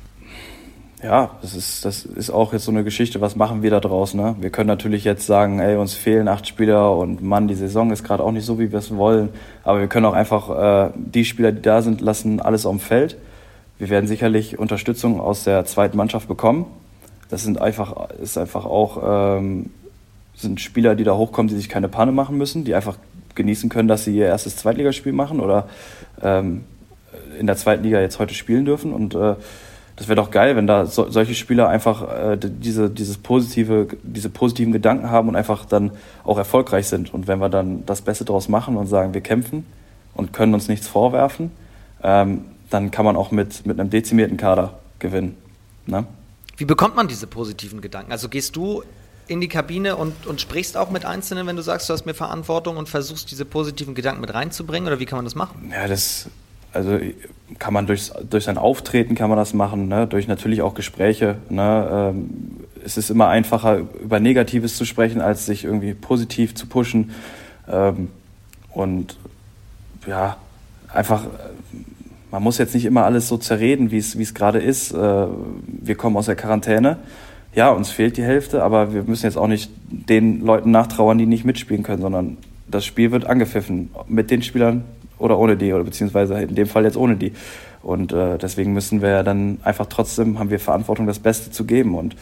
[1.02, 4.14] Ja, das ist, das ist auch jetzt so eine Geschichte, was machen wir da draus?
[4.14, 4.36] Ne?
[4.38, 8.04] Wir können natürlich jetzt sagen, ey, uns fehlen acht Spieler und Mann, die Saison ist
[8.04, 9.30] gerade auch nicht so, wie wir es wollen.
[9.64, 12.80] Aber wir können auch einfach äh, die Spieler, die da sind, lassen alles auf dem
[12.80, 13.16] Feld.
[13.78, 16.66] Wir werden sicherlich Unterstützung aus der zweiten Mannschaft bekommen.
[17.30, 19.70] Das sind einfach, ist einfach auch ähm,
[20.42, 22.96] sind Spieler, die da hochkommen, die sich keine Panne machen müssen, die einfach
[23.34, 25.68] genießen können, dass sie ihr erstes Zweitligaspiel machen oder
[26.22, 26.64] ähm,
[27.38, 28.92] in der zweiten Liga jetzt heute spielen dürfen.
[28.92, 29.36] Und äh,
[29.96, 34.30] das wäre doch geil, wenn da so, solche Spieler einfach äh, diese, dieses positive, diese
[34.30, 35.92] positiven Gedanken haben und einfach dann
[36.24, 37.12] auch erfolgreich sind.
[37.12, 39.64] Und wenn wir dann das Beste daraus machen und sagen, wir kämpfen
[40.14, 41.50] und können uns nichts vorwerfen,
[42.02, 45.36] ähm, dann kann man auch mit, mit einem dezimierten Kader gewinnen.
[45.86, 46.04] Ne?
[46.56, 48.12] Wie bekommt man diese positiven Gedanken?
[48.12, 48.82] Also gehst du
[49.32, 52.14] in die Kabine und, und sprichst auch mit Einzelnen, wenn du sagst, du hast mir
[52.14, 54.86] Verantwortung und versuchst diese positiven Gedanken mit reinzubringen?
[54.86, 55.72] Oder wie kann man das machen?
[55.72, 56.28] Ja, das
[56.72, 56.98] also
[57.58, 60.06] kann man durch, durch sein Auftreten kann man das machen, ne?
[60.06, 61.36] durch natürlich auch Gespräche.
[61.50, 61.88] Ne?
[62.14, 62.30] Ähm,
[62.84, 67.10] es ist immer einfacher, über Negatives zu sprechen, als sich irgendwie positiv zu pushen.
[67.70, 68.08] Ähm,
[68.70, 69.16] und
[70.06, 70.36] ja,
[70.88, 71.24] einfach,
[72.30, 74.92] man muss jetzt nicht immer alles so zerreden, wie es gerade ist.
[74.92, 76.98] Äh, wir kommen aus der Quarantäne
[77.54, 81.26] ja, uns fehlt die Hälfte, aber wir müssen jetzt auch nicht den Leuten nachtrauern, die
[81.26, 82.38] nicht mitspielen können, sondern
[82.68, 84.84] das Spiel wird angepfiffen mit den Spielern
[85.18, 87.32] oder ohne die oder beziehungsweise in dem Fall jetzt ohne die.
[87.82, 91.94] Und äh, deswegen müssen wir dann einfach trotzdem, haben wir Verantwortung, das Beste zu geben
[91.94, 92.16] und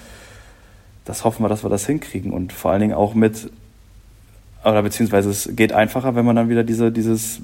[1.05, 3.51] das hoffen wir, dass wir das hinkriegen und vor allen Dingen auch mit,
[4.65, 7.41] oder beziehungsweise es geht einfacher, wenn man dann wieder diese, dieses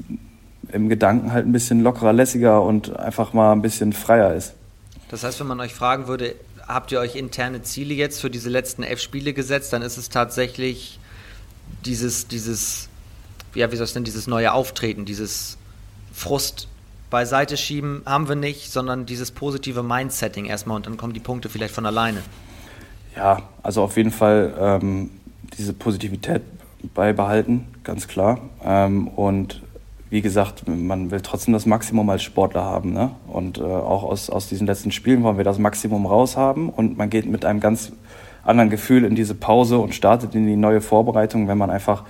[0.72, 4.54] im Gedanken halt ein bisschen lockerer, lässiger und einfach mal ein bisschen freier ist.
[5.08, 6.34] Das heißt, wenn man euch fragen würde,
[6.66, 10.08] habt ihr euch interne Ziele jetzt für diese letzten elf Spiele gesetzt, dann ist es
[10.08, 10.98] tatsächlich
[11.84, 12.88] dieses, dieses,
[13.54, 15.58] ja, wie soll es denn, dieses neue Auftreten, dieses
[16.12, 16.68] Frust
[17.10, 21.48] beiseite schieben haben wir nicht, sondern dieses positive Mindsetting erstmal und dann kommen die Punkte
[21.48, 22.22] vielleicht von alleine.
[23.14, 25.10] Ja, also auf jeden Fall ähm,
[25.56, 26.42] diese Positivität
[26.94, 28.40] beibehalten, ganz klar.
[28.62, 29.62] Ähm, und
[30.08, 32.92] wie gesagt, man will trotzdem das Maximum als Sportler haben.
[32.92, 33.10] Ne?
[33.26, 36.68] Und äh, auch aus, aus diesen letzten Spielen wollen wir das Maximum raushaben.
[36.68, 37.92] Und man geht mit einem ganz
[38.44, 42.04] anderen Gefühl in diese Pause und startet in die neue Vorbereitung, wenn man einfach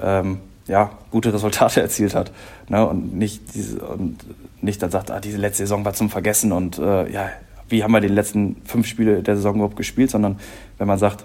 [0.00, 0.38] ähm,
[0.68, 2.30] ja, gute Resultate erzielt hat.
[2.68, 2.86] Ne?
[2.86, 4.18] Und, nicht diese, und
[4.62, 7.30] nicht dann sagt, ah, diese letzte Saison war zum Vergessen und äh, ja,
[7.68, 10.38] wie haben wir die letzten fünf Spiele der Saison überhaupt gespielt, sondern
[10.78, 11.24] wenn man sagt,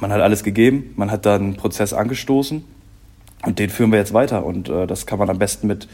[0.00, 2.64] man hat alles gegeben, man hat da einen Prozess angestoßen
[3.44, 4.44] und den führen wir jetzt weiter.
[4.44, 5.88] Und äh, das kann man am besten mit,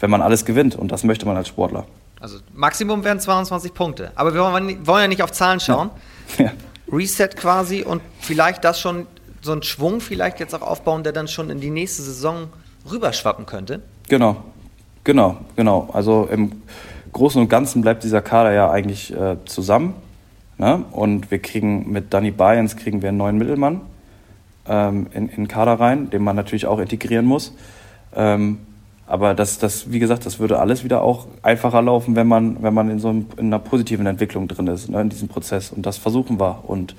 [0.00, 0.76] wenn man alles gewinnt.
[0.76, 1.86] Und das möchte man als Sportler.
[2.20, 4.10] Also Maximum wären 22 Punkte.
[4.16, 5.90] Aber wir wollen, wollen ja nicht auf Zahlen schauen.
[6.36, 6.52] Ja.
[6.92, 9.06] Reset quasi und vielleicht das schon
[9.40, 12.48] so einen Schwung vielleicht jetzt auch aufbauen, der dann schon in die nächste Saison
[12.90, 13.80] rüberschwappen könnte.
[14.08, 14.44] Genau,
[15.04, 15.88] genau, genau.
[15.90, 16.60] Also im
[17.14, 19.94] Großen und Ganzen bleibt dieser Kader ja eigentlich äh, zusammen.
[20.58, 20.84] Ne?
[20.90, 23.80] Und wir kriegen mit Danny Bayens kriegen wir einen neuen Mittelmann
[24.68, 27.54] ähm, in, in Kader rein, den man natürlich auch integrieren muss.
[28.14, 28.58] Ähm,
[29.06, 32.74] aber das, das, wie gesagt, das würde alles wieder auch einfacher laufen, wenn man, wenn
[32.74, 35.72] man in so einem, in einer positiven Entwicklung drin ist, ne, in diesem Prozess.
[35.72, 36.64] Und das versuchen wir.
[36.66, 36.94] Und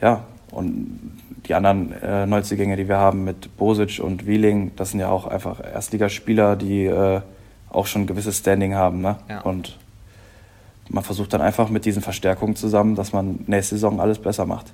[0.00, 0.98] ja, und
[1.46, 5.26] die anderen äh, Neuzugänge, die wir haben mit Bosic und Wieling, das sind ja auch
[5.26, 7.20] einfach Erstligaspieler, die äh,
[7.68, 9.02] auch schon ein gewisses Standing haben.
[9.02, 9.16] Ne?
[9.28, 9.40] Ja.
[9.42, 9.78] Und
[10.88, 14.72] man versucht dann einfach mit diesen Verstärkungen zusammen, dass man nächste Saison alles besser macht.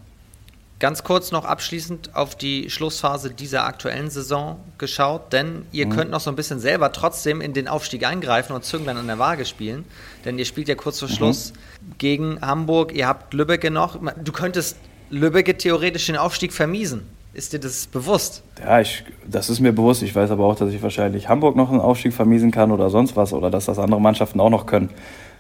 [0.83, 5.91] Ganz kurz noch abschließend auf die Schlussphase dieser aktuellen Saison geschaut, denn ihr mhm.
[5.91, 9.21] könnt noch so ein bisschen selber trotzdem in den Aufstieg eingreifen und Zünglein an der
[9.21, 9.85] Waage spielen,
[10.25, 11.13] denn ihr spielt ja kurz vor mhm.
[11.13, 11.93] Schluss mhm.
[11.99, 13.97] gegen Hamburg, ihr habt Lübbecke noch.
[14.25, 14.77] Du könntest
[15.09, 17.03] Lübbecke theoretisch den Aufstieg vermiesen.
[17.33, 18.43] Ist dir das bewusst?
[18.59, 20.03] Ja, ich, das ist mir bewusst.
[20.03, 23.15] Ich weiß aber auch, dass ich wahrscheinlich Hamburg noch einen Aufstieg vermiesen kann oder sonst
[23.15, 24.91] was oder dass das andere Mannschaften auch noch können.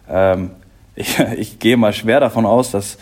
[0.08, 0.52] Ähm,
[0.94, 2.96] ich, ich gehe mal schwer davon aus, dass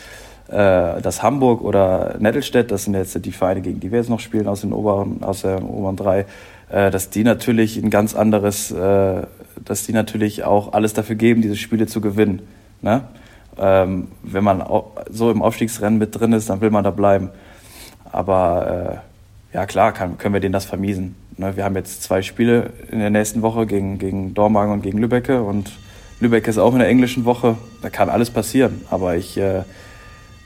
[0.50, 4.20] äh, dass Hamburg oder Nettelstedt, das sind jetzt die Vereine, gegen die wir jetzt noch
[4.20, 6.26] spielen aus den oberen, aus der oberen drei,
[6.70, 9.22] äh, dass die natürlich ein ganz anderes, äh,
[9.64, 12.42] dass die natürlich auch alles dafür geben, diese Spiele zu gewinnen.
[12.82, 13.02] Ne?
[13.58, 14.64] Ähm, wenn man
[15.08, 17.30] so im Aufstiegsrennen mit drin ist, dann will man da bleiben.
[18.10, 19.02] Aber
[19.52, 21.14] äh, ja klar, kann, können wir denen das vermiesen.
[21.36, 21.56] Ne?
[21.56, 25.42] Wir haben jetzt zwei Spiele in der nächsten Woche gegen, gegen Dormagen und gegen Lübbecke
[25.42, 25.70] und
[26.20, 27.56] Lübeck ist auch in der englischen Woche.
[27.82, 28.82] Da kann alles passieren.
[28.90, 29.62] Aber ich äh,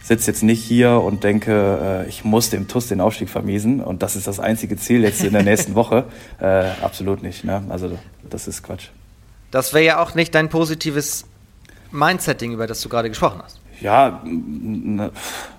[0.05, 4.03] sitze jetzt nicht hier und denke, äh, ich muss dem TUS den Aufstieg vermiesen und
[4.03, 6.05] das ist das einzige Ziel jetzt in der nächsten Woche.
[6.41, 7.45] Äh, absolut nicht.
[7.45, 7.63] Ne?
[7.69, 7.97] Also
[8.29, 8.89] das ist Quatsch.
[9.51, 11.25] Das wäre ja auch nicht dein positives
[11.91, 13.61] Mindsetting, über das du gerade gesprochen hast.
[13.81, 14.23] Ja,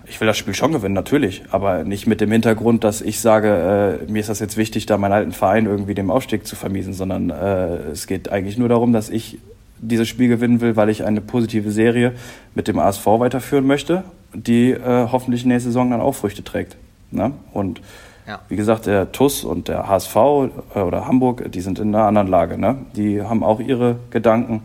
[0.06, 4.02] ich will das Spiel schon gewinnen, natürlich, aber nicht mit dem Hintergrund, dass ich sage,
[4.08, 6.94] äh, mir ist das jetzt wichtig, da meinen alten Verein irgendwie dem Aufstieg zu vermiesen,
[6.94, 9.40] sondern äh, es geht eigentlich nur darum, dass ich
[9.80, 12.14] dieses Spiel gewinnen will, weil ich eine positive Serie
[12.54, 14.04] mit dem ASV weiterführen möchte
[14.36, 16.78] die äh, hoffentlich nächste Saison dann auch Früchte trägt.
[17.12, 17.32] Ne?
[17.54, 17.82] Und
[18.28, 18.42] ja.
[18.50, 22.28] wie gesagt, der TUS und der HSV äh, oder Hamburg, die sind in einer anderen
[22.28, 22.58] Lage.
[22.58, 22.78] Ne?
[22.96, 24.62] Die haben auch ihre Gedanken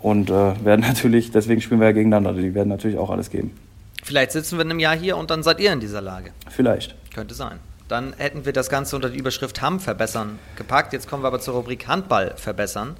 [0.00, 3.56] und äh, werden natürlich, deswegen spielen wir ja gegeneinander, die werden natürlich auch alles geben.
[4.02, 6.30] Vielleicht sitzen wir in einem Jahr hier und dann seid ihr in dieser Lage.
[6.48, 6.94] Vielleicht.
[7.12, 7.58] Könnte sein.
[7.88, 10.92] Dann hätten wir das Ganze unter die Überschrift Hamm verbessern gepackt.
[10.92, 12.96] Jetzt kommen wir aber zur Rubrik Handball verbessern.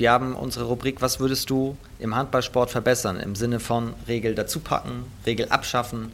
[0.00, 3.20] Wir haben unsere Rubrik, was würdest du im Handballsport verbessern?
[3.20, 6.12] Im Sinne von Regel dazupacken, Regel abschaffen.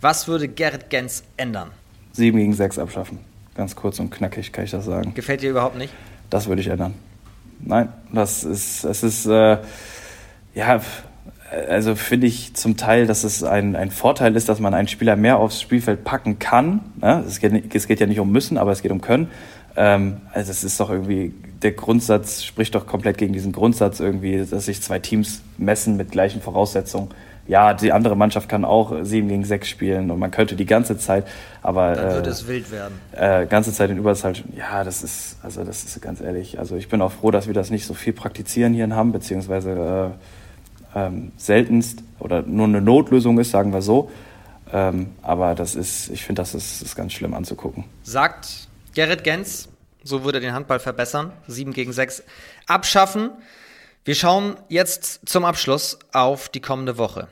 [0.00, 1.70] Was würde Gerrit Gens ändern?
[2.14, 3.20] 7 gegen 6 abschaffen.
[3.54, 5.14] Ganz kurz und knackig kann ich das sagen.
[5.14, 5.94] Gefällt dir überhaupt nicht?
[6.30, 6.94] Das würde ich ändern.
[7.60, 9.58] Nein, das ist, es ist, äh,
[10.56, 10.80] ja,
[11.68, 15.14] also finde ich zum Teil, dass es ein, ein Vorteil ist, dass man einen Spieler
[15.14, 16.80] mehr aufs Spielfeld packen kann.
[17.00, 17.22] Ne?
[17.24, 19.30] Es, geht, es geht ja nicht um müssen, aber es geht um können.
[19.76, 21.32] Ähm, also es ist doch irgendwie,
[21.62, 26.10] der Grundsatz spricht doch komplett gegen diesen Grundsatz irgendwie, dass sich zwei Teams messen mit
[26.10, 27.08] gleichen Voraussetzungen.
[27.48, 30.98] Ja, die andere Mannschaft kann auch sieben gegen sechs spielen und man könnte die ganze
[30.98, 31.26] Zeit,
[31.62, 33.00] aber dann würde äh, es wild werden.
[33.12, 34.34] Äh, ganze Zeit in Überzahl.
[34.54, 36.58] Ja, das ist, also das ist ganz ehrlich.
[36.58, 39.12] Also ich bin auch froh, dass wir das nicht so viel praktizieren hier in Hamm,
[39.12, 40.14] beziehungsweise
[40.94, 44.10] äh, ähm, seltenst oder nur eine Notlösung ist, sagen wir so.
[44.70, 47.84] Ähm, aber das ist, ich finde, das ist, ist ganz schlimm anzugucken.
[48.02, 49.70] Sagt Gerrit Gens,
[50.04, 51.32] so würde den Handball verbessern.
[51.46, 52.22] 7 gegen 6
[52.66, 53.30] abschaffen.
[54.04, 57.28] Wir schauen jetzt zum Abschluss auf die kommende Woche.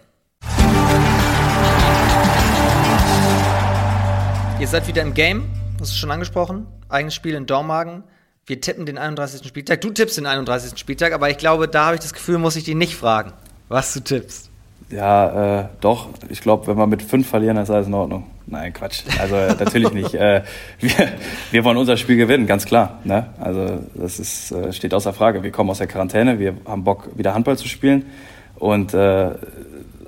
[4.59, 6.67] Ihr seid wieder im Game, das ist schon angesprochen.
[6.89, 8.05] Eigenes Spiel in Dormagen.
[8.47, 9.47] Wir tippen den 31.
[9.47, 9.81] Spieltag.
[9.81, 10.79] Du tippst den 31.
[10.79, 13.33] Spieltag, aber ich glaube, da habe ich das Gefühl, muss ich dich nicht fragen,
[13.69, 14.51] was du tippst.
[14.91, 16.09] Ja, äh, doch.
[16.29, 18.31] Ich glaube, wenn wir mit fünf verlieren, ist alles in Ordnung.
[18.49, 19.03] Nein, Quatsch.
[19.19, 20.15] Also äh, natürlich nicht.
[20.15, 20.43] Äh,
[20.81, 21.13] wir,
[21.51, 23.01] wir wollen unser Spiel gewinnen, ganz klar.
[23.05, 23.29] Ne?
[23.41, 25.43] Also das ist, äh, steht außer Frage.
[25.43, 28.07] Wir kommen aus der Quarantäne, wir haben Bock, wieder Handball zu spielen.
[28.55, 29.31] Und äh,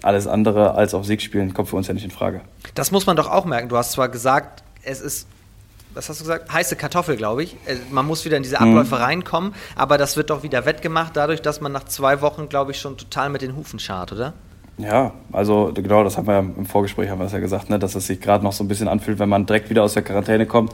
[0.02, 2.40] alles andere als auf Sieg spielen kommt für uns ja nicht in Frage.
[2.74, 3.68] Das muss man doch auch merken.
[3.68, 5.26] Du hast zwar gesagt, es ist
[5.94, 6.52] was hast du gesagt?
[6.52, 7.54] Heiße Kartoffel, glaube ich.
[7.66, 9.02] Äh, man muss wieder in diese Abläufe mhm.
[9.02, 12.80] reinkommen, aber das wird doch wieder wettgemacht, dadurch, dass man nach zwei Wochen, glaube ich,
[12.80, 14.34] schon total mit den Hufen schart, oder?
[14.78, 17.94] Ja, also genau, das haben wir im Vorgespräch haben wir das ja gesagt, ne, dass
[17.94, 20.46] es sich gerade noch so ein bisschen anfühlt, wenn man direkt wieder aus der Quarantäne
[20.46, 20.72] kommt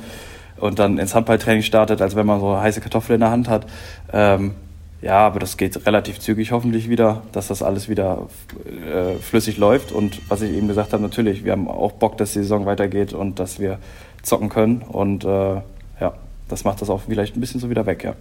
[0.59, 3.66] und dann ins Handballtraining startet, als wenn man so heiße Kartoffeln in der Hand hat.
[4.12, 4.55] Ähm,
[5.02, 8.28] Ja, aber das geht relativ zügig hoffentlich wieder, dass das alles wieder
[8.64, 9.92] äh, flüssig läuft.
[9.92, 13.12] Und was ich eben gesagt habe, natürlich, wir haben auch Bock, dass die Saison weitergeht
[13.12, 13.78] und dass wir
[14.22, 14.80] zocken können.
[14.80, 15.61] Und äh,
[16.00, 16.14] ja,
[16.48, 18.14] das macht das auch vielleicht ein bisschen so wieder weg, ja.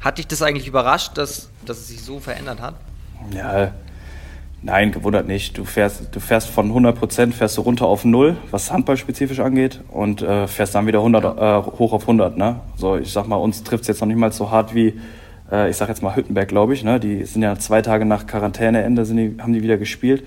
[0.00, 2.76] Hat dich das eigentlich überrascht, dass, dass es sich so verändert hat?
[3.36, 3.72] Ja,
[4.62, 5.56] nein, gewundert nicht.
[5.56, 9.80] Du fährst, du fährst von 100 Prozent fährst du runter auf null, was handballspezifisch angeht,
[9.88, 12.36] und äh, fährst dann wieder 100 äh, hoch auf 100.
[12.36, 12.60] Ne?
[12.76, 14.98] So, ich sag mal, uns trifft es jetzt noch nicht mal so hart wie
[15.50, 17.00] äh, ich sag jetzt mal Hüttenberg, glaube ich, ne?
[17.00, 20.24] die sind ja zwei Tage nach Quarantäneende, sind die, haben die wieder gespielt.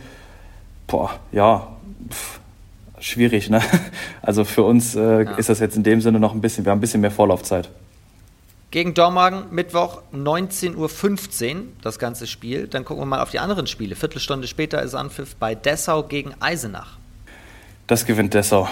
[0.88, 1.68] Boah, ja,
[2.10, 2.40] pff,
[3.00, 3.62] schwierig, ne?
[4.22, 5.32] Also für uns äh, ja.
[5.36, 7.70] ist das jetzt in dem Sinne noch ein bisschen, wir haben ein bisschen mehr Vorlaufzeit.
[8.74, 12.66] Gegen Dormagen Mittwoch 19.15 Uhr das ganze Spiel.
[12.66, 13.96] Dann gucken wir mal auf die anderen Spiele.
[13.96, 16.98] Viertelstunde später ist Anpfiff bei Dessau gegen Eisenach.
[17.86, 18.68] Das gewinnt Dessau.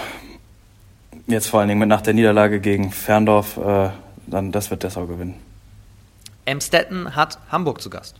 [1.28, 3.90] Jetzt vor allen Dingen mit nach der Niederlage gegen Ferndorf, äh,
[4.26, 5.36] dann das wird Dessau gewinnen.
[6.46, 8.16] Emstetten hat Hamburg zu Gast.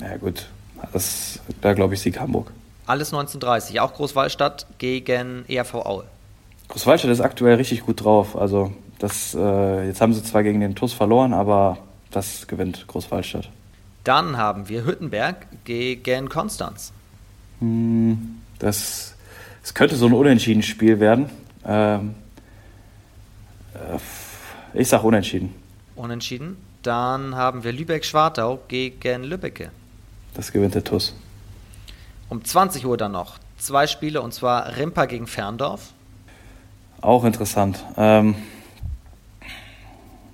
[0.00, 0.46] Ja gut,
[0.92, 2.52] das, da glaube ich Sieg Hamburg.
[2.86, 6.04] Alles 1930, auch Großwallstadt gegen ERV Aue.
[6.68, 8.36] Großwallstadt ist aktuell richtig gut drauf.
[8.36, 11.78] Also das, äh, jetzt haben sie zwar gegen den TUS verloren, aber
[12.10, 13.48] das gewinnt Großwallstadt.
[14.04, 16.92] Dann haben wir Hüttenberg gegen Konstanz.
[17.60, 19.14] Hm, das,
[19.62, 21.30] das könnte so ein Unentschieden-Spiel werden.
[21.66, 22.14] Ähm,
[23.74, 23.98] äh,
[24.74, 25.54] ich sage Unentschieden.
[25.96, 26.56] Unentschieden.
[26.82, 29.70] Dann haben wir Lübeck-Schwartau gegen Lübbecke.
[30.34, 31.14] Das gewinnt der TUS.
[32.28, 35.92] Um 20 Uhr dann noch zwei Spiele und zwar Rimpa gegen Ferndorf.
[37.00, 37.84] Auch interessant.
[37.96, 38.36] Ähm,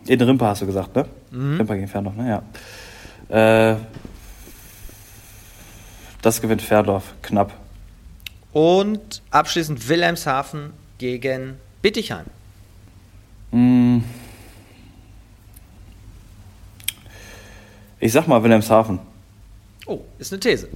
[0.07, 1.07] in Rimpa hast du gesagt, ne?
[1.31, 1.57] Mhm.
[1.57, 2.43] Rimpa gegen Ferndorf, ne?
[3.31, 3.73] Ja.
[3.73, 3.77] Äh,
[6.23, 7.53] das gewinnt Ferndorf knapp.
[8.53, 12.27] Und abschließend Wilhelmshaven gegen Bittigheim.
[13.51, 14.05] Mhm.
[18.01, 19.01] Ich sag mal Wilhelmshaven.
[19.87, 20.69] Oh, ist eine These.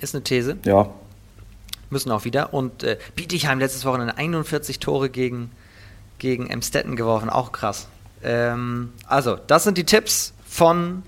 [0.00, 0.58] Ist eine These.
[0.64, 0.90] Ja.
[1.90, 2.52] Müssen auch wieder.
[2.52, 5.50] Und äh, Bietigheim letztes Wochenende 41 Tore gegen,
[6.18, 7.30] gegen Emstetten geworfen.
[7.30, 7.88] Auch krass.
[8.26, 11.04] Ähm, also, das sind die Tipps von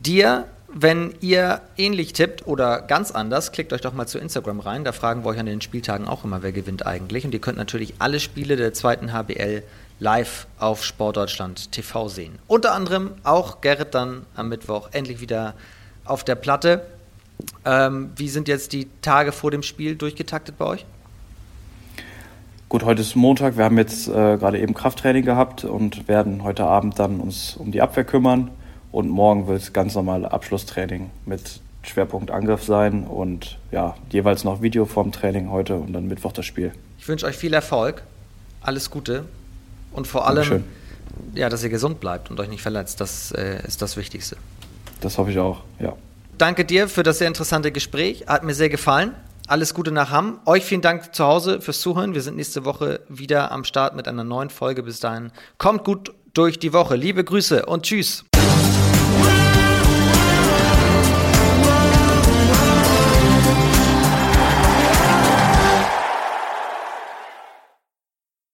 [0.00, 0.46] dir.
[0.72, 4.84] Wenn ihr ähnlich tippt oder ganz anders, klickt euch doch mal zu Instagram rein.
[4.84, 7.24] Da fragen wir euch an den Spieltagen auch immer, wer gewinnt eigentlich.
[7.24, 9.64] Und ihr könnt natürlich alle Spiele der zweiten HBL
[9.98, 12.38] live auf Sportdeutschland TV sehen.
[12.46, 15.54] Unter anderem auch Gerrit dann am Mittwoch endlich wieder
[16.04, 16.86] auf der Platte.
[17.64, 20.86] Ähm, wie sind jetzt die Tage vor dem Spiel durchgetaktet bei euch?
[22.70, 23.56] Gut, heute ist Montag.
[23.56, 27.72] Wir haben jetzt äh, gerade eben Krafttraining gehabt und werden heute Abend dann uns um
[27.72, 28.52] die Abwehr kümmern.
[28.92, 34.62] Und morgen wird es ganz normal Abschlusstraining mit Schwerpunkt Angriff sein und ja, jeweils noch
[34.62, 36.70] Video vorm Training heute und dann Mittwoch das Spiel.
[37.00, 38.04] Ich wünsche euch viel Erfolg,
[38.60, 39.24] alles Gute
[39.90, 40.62] und vor allem,
[41.34, 43.00] ja, dass ihr gesund bleibt und euch nicht verletzt.
[43.00, 44.36] Das äh, ist das Wichtigste.
[45.00, 45.94] Das hoffe ich auch, ja.
[46.38, 48.26] Danke dir für das sehr interessante Gespräch.
[48.28, 49.16] Hat mir sehr gefallen.
[49.50, 50.38] Alles Gute nach Hamm.
[50.46, 52.14] Euch vielen Dank zu Hause fürs Zuhören.
[52.14, 54.84] Wir sind nächste Woche wieder am Start mit einer neuen Folge.
[54.84, 56.94] Bis dahin kommt gut durch die Woche.
[56.94, 58.29] Liebe Grüße und tschüss.